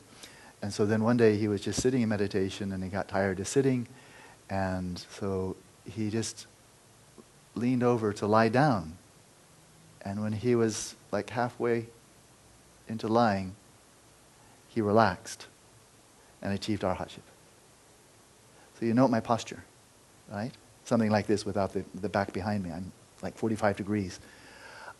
And 0.62 0.72
so 0.72 0.86
then 0.86 1.04
one 1.04 1.16
day 1.16 1.36
he 1.36 1.48
was 1.48 1.60
just 1.60 1.80
sitting 1.80 2.02
in 2.02 2.08
meditation 2.08 2.72
and 2.72 2.82
he 2.82 2.90
got 2.90 3.08
tired 3.08 3.38
of 3.40 3.46
sitting. 3.46 3.86
And 4.50 4.98
so 5.10 5.56
he 5.84 6.10
just 6.10 6.46
leaned 7.54 7.82
over 7.82 8.12
to 8.14 8.26
lie 8.26 8.48
down. 8.48 8.98
And 10.02 10.22
when 10.22 10.32
he 10.32 10.54
was 10.54 10.94
like 11.12 11.30
halfway 11.30 11.86
into 12.88 13.08
lying, 13.08 13.54
he 14.68 14.80
relaxed 14.80 15.46
and 16.42 16.52
achieved 16.52 16.82
arhatship. 16.82 17.26
So 18.78 18.86
you 18.86 18.94
note 18.94 19.10
my 19.10 19.20
posture, 19.20 19.64
right? 20.30 20.52
Something 20.84 21.10
like 21.10 21.26
this 21.26 21.44
without 21.44 21.72
the, 21.72 21.84
the 21.94 22.08
back 22.08 22.32
behind 22.32 22.62
me. 22.62 22.70
I'm 22.70 22.92
like 23.22 23.36
45 23.36 23.76
degrees. 23.76 24.20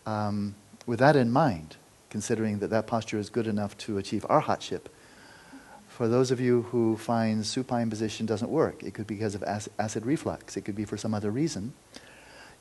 Um, 0.04 0.54
with 0.86 0.98
that 0.98 1.16
in 1.16 1.30
mind, 1.30 1.76
considering 2.10 2.58
that 2.58 2.70
that 2.70 2.86
posture 2.86 3.18
is 3.18 3.30
good 3.30 3.46
enough 3.46 3.76
to 3.78 3.98
achieve 3.98 4.26
arhatship, 4.28 4.82
for 5.98 6.06
those 6.06 6.30
of 6.30 6.38
you 6.38 6.62
who 6.70 6.96
find 6.96 7.44
supine 7.44 7.90
position 7.90 8.24
doesn't 8.24 8.52
work, 8.52 8.84
it 8.84 8.94
could 8.94 9.08
be 9.08 9.16
because 9.16 9.34
of 9.34 9.42
acid 9.42 10.06
reflux, 10.06 10.56
it 10.56 10.60
could 10.60 10.76
be 10.76 10.84
for 10.84 10.96
some 10.96 11.12
other 11.12 11.32
reason. 11.32 11.72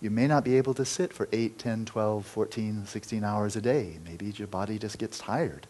You 0.01 0.09
may 0.09 0.25
not 0.25 0.43
be 0.43 0.57
able 0.57 0.73
to 0.73 0.83
sit 0.83 1.13
for 1.13 1.29
8, 1.31 1.59
10, 1.59 1.85
12, 1.85 2.25
14, 2.25 2.87
16 2.87 3.23
hours 3.23 3.55
a 3.55 3.61
day. 3.61 3.99
Maybe 4.03 4.25
your 4.35 4.47
body 4.47 4.79
just 4.79 4.97
gets 4.97 5.19
tired. 5.19 5.67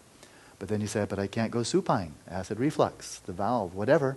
But 0.60 0.70
then 0.70 0.80
you 0.80 0.88
say, 0.88 1.06
but 1.10 1.20
I 1.20 1.28
can't 1.28 1.52
go 1.52 1.62
supine, 1.62 2.14
acid 2.26 2.58
reflux, 2.58 3.20
the 3.20 3.34
valve, 3.34 3.76
whatever. 3.76 4.16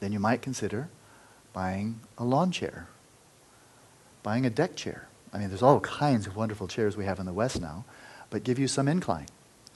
Then 0.00 0.14
you 0.14 0.18
might 0.18 0.40
consider 0.40 0.88
buying 1.52 2.00
a 2.16 2.24
lawn 2.24 2.50
chair, 2.50 2.86
buying 4.22 4.46
a 4.46 4.50
deck 4.50 4.74
chair. 4.74 5.06
I 5.34 5.38
mean, 5.38 5.48
there's 5.48 5.62
all 5.62 5.80
kinds 5.80 6.26
of 6.26 6.34
wonderful 6.34 6.66
chairs 6.66 6.96
we 6.96 7.04
have 7.04 7.20
in 7.20 7.26
the 7.26 7.34
West 7.34 7.60
now, 7.60 7.84
but 8.30 8.42
give 8.42 8.58
you 8.58 8.68
some 8.68 8.88
incline. 8.88 9.26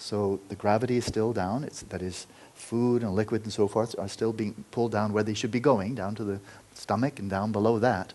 So 0.01 0.41
the 0.49 0.57
gravity 0.57 0.97
is 0.97 1.05
still 1.05 1.33
down. 1.35 1.63
It's, 1.63 1.83
that 1.83 2.01
is, 2.01 2.27
food 2.55 3.03
and 3.03 3.15
liquid 3.15 3.43
and 3.43 3.53
so 3.53 3.69
forth 3.69 3.95
are 3.99 4.09
still 4.09 4.33
being 4.33 4.65
pulled 4.71 4.93
down 4.93 5.13
where 5.13 5.23
they 5.23 5.35
should 5.35 5.51
be 5.51 5.61
going, 5.61 5.95
down 5.95 6.15
to 6.15 6.25
the 6.25 6.41
stomach 6.75 7.19
and 7.19 7.29
down 7.29 7.53
below 7.53 7.79
that. 7.79 8.13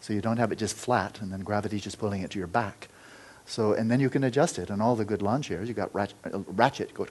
So 0.00 0.12
you 0.12 0.20
don't 0.20 0.38
have 0.38 0.52
it 0.52 0.56
just 0.56 0.76
flat 0.76 1.20
and 1.20 1.32
then 1.32 1.40
gravity 1.40 1.80
just 1.80 1.98
pulling 1.98 2.22
it 2.22 2.30
to 2.32 2.38
your 2.38 2.48
back. 2.48 2.88
So, 3.46 3.72
and 3.72 3.90
then 3.90 4.00
you 4.00 4.10
can 4.10 4.24
adjust 4.24 4.58
it. 4.58 4.70
And 4.70 4.80
all 4.80 4.96
the 4.96 5.04
good 5.04 5.22
lawn 5.22 5.42
chairs, 5.42 5.68
you 5.68 5.74
got 5.74 5.94
ratchet, 5.94 6.16
uh, 6.32 6.38
ratchet 6.48 6.94
go. 6.94 7.06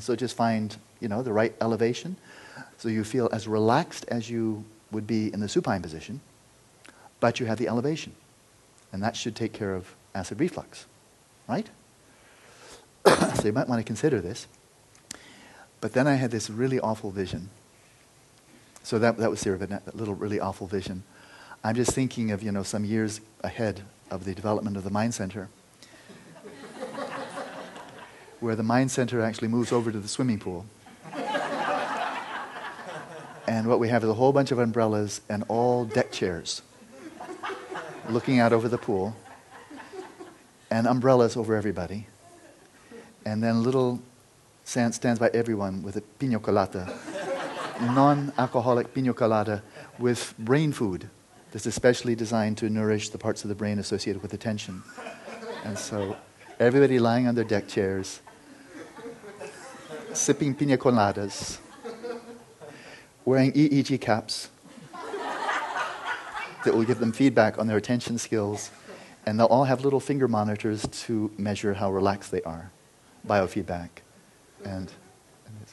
so 0.00 0.16
just 0.16 0.36
find, 0.36 0.76
you 1.00 1.08
know, 1.08 1.22
the 1.22 1.32
right 1.32 1.54
elevation. 1.60 2.16
So 2.78 2.88
you 2.88 3.04
feel 3.04 3.28
as 3.32 3.46
relaxed 3.46 4.04
as 4.08 4.30
you 4.30 4.64
would 4.92 5.06
be 5.06 5.32
in 5.32 5.40
the 5.40 5.48
supine 5.48 5.82
position, 5.82 6.20
but 7.20 7.40
you 7.40 7.46
have 7.46 7.58
the 7.58 7.68
elevation. 7.68 8.14
And 8.92 9.02
that 9.02 9.16
should 9.16 9.34
take 9.34 9.52
care 9.52 9.74
of 9.74 9.94
acid 10.14 10.40
reflux, 10.40 10.86
right? 11.48 11.68
so 13.34 13.42
you 13.44 13.52
might 13.52 13.68
want 13.68 13.80
to 13.80 13.84
consider 13.84 14.20
this. 14.20 14.46
But 15.80 15.92
then 15.92 16.06
I 16.06 16.14
had 16.14 16.30
this 16.30 16.48
really 16.48 16.80
awful 16.80 17.10
vision. 17.10 17.50
So 18.82 18.98
that, 18.98 19.18
that 19.18 19.30
was 19.30 19.42
Sirva, 19.42 19.68
that 19.68 19.94
little 19.96 20.14
really 20.14 20.40
awful 20.40 20.66
vision. 20.66 21.02
I'm 21.62 21.74
just 21.74 21.92
thinking 21.92 22.30
of, 22.30 22.42
you 22.42 22.52
know, 22.52 22.62
some 22.62 22.84
years 22.84 23.20
ahead 23.42 23.82
of 24.10 24.24
the 24.24 24.34
development 24.34 24.76
of 24.76 24.84
the 24.84 24.90
Mind 24.90 25.14
Center, 25.14 25.48
where 28.40 28.56
the 28.56 28.62
Mind 28.62 28.90
Center 28.90 29.20
actually 29.22 29.48
moves 29.48 29.72
over 29.72 29.90
to 29.90 29.98
the 29.98 30.08
swimming 30.08 30.38
pool. 30.38 30.66
and 33.46 33.66
what 33.66 33.78
we 33.78 33.88
have 33.88 34.02
is 34.04 34.10
a 34.10 34.14
whole 34.14 34.32
bunch 34.32 34.50
of 34.52 34.58
umbrellas 34.58 35.20
and 35.28 35.44
all 35.48 35.84
deck 35.84 36.12
chairs 36.12 36.62
looking 38.08 38.38
out 38.38 38.52
over 38.52 38.68
the 38.68 38.78
pool, 38.78 39.16
and 40.70 40.86
umbrellas 40.86 41.36
over 41.36 41.54
everybody 41.54 42.06
and 43.24 43.42
then 43.42 43.62
little 43.62 44.00
stands 44.64 45.18
by 45.18 45.30
everyone 45.34 45.82
with 45.82 45.96
a 45.96 46.00
pina 46.18 46.38
colada, 46.38 46.92
non-alcoholic 47.80 48.94
pina 48.94 49.12
colada 49.12 49.62
with 49.98 50.34
brain 50.38 50.72
food 50.72 51.08
that's 51.52 51.66
especially 51.66 52.14
designed 52.14 52.58
to 52.58 52.68
nourish 52.68 53.10
the 53.10 53.18
parts 53.18 53.44
of 53.44 53.48
the 53.48 53.54
brain 53.54 53.78
associated 53.78 54.22
with 54.22 54.34
attention. 54.34 54.82
And 55.64 55.78
so 55.78 56.16
everybody 56.58 56.98
lying 56.98 57.26
on 57.26 57.34
their 57.34 57.44
deck 57.44 57.68
chairs, 57.68 58.20
sipping 60.12 60.54
pina 60.54 60.76
coladas, 60.76 61.58
wearing 63.24 63.52
EEG 63.52 64.00
caps 64.00 64.48
that 66.64 66.74
will 66.74 66.84
give 66.84 66.98
them 66.98 67.12
feedback 67.12 67.58
on 67.58 67.66
their 67.66 67.76
attention 67.76 68.18
skills, 68.18 68.70
and 69.26 69.38
they'll 69.38 69.46
all 69.46 69.64
have 69.64 69.84
little 69.84 70.00
finger 70.00 70.26
monitors 70.26 70.86
to 70.90 71.30
measure 71.38 71.74
how 71.74 71.92
relaxed 71.92 72.30
they 72.30 72.42
are 72.42 72.70
biofeedback. 73.26 73.88
And, 74.64 74.92
and 75.46 75.66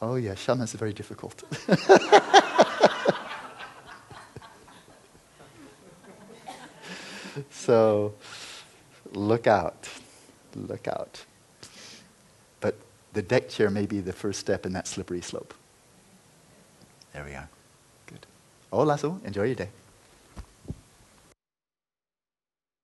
oh, 0.00 0.14
yeah, 0.16 0.34
shamatha 0.34 0.64
is 0.64 0.72
very 0.72 0.92
difficult. 0.92 1.42
so 7.50 8.14
look 9.12 9.46
out. 9.46 9.88
Look 10.54 10.88
out. 10.88 11.24
But 12.60 12.76
the 13.12 13.22
deck 13.22 13.48
chair 13.48 13.70
may 13.70 13.86
be 13.86 14.00
the 14.00 14.12
first 14.12 14.40
step 14.40 14.66
in 14.66 14.72
that 14.72 14.88
slippery 14.88 15.20
slope. 15.20 15.54
There 17.12 17.24
we 17.24 17.34
are. 17.34 17.48
Good. 18.06 18.26
Oh, 18.72 18.82
Lasso, 18.82 19.20
enjoy 19.24 19.44
your 19.44 19.54
day. 19.54 19.68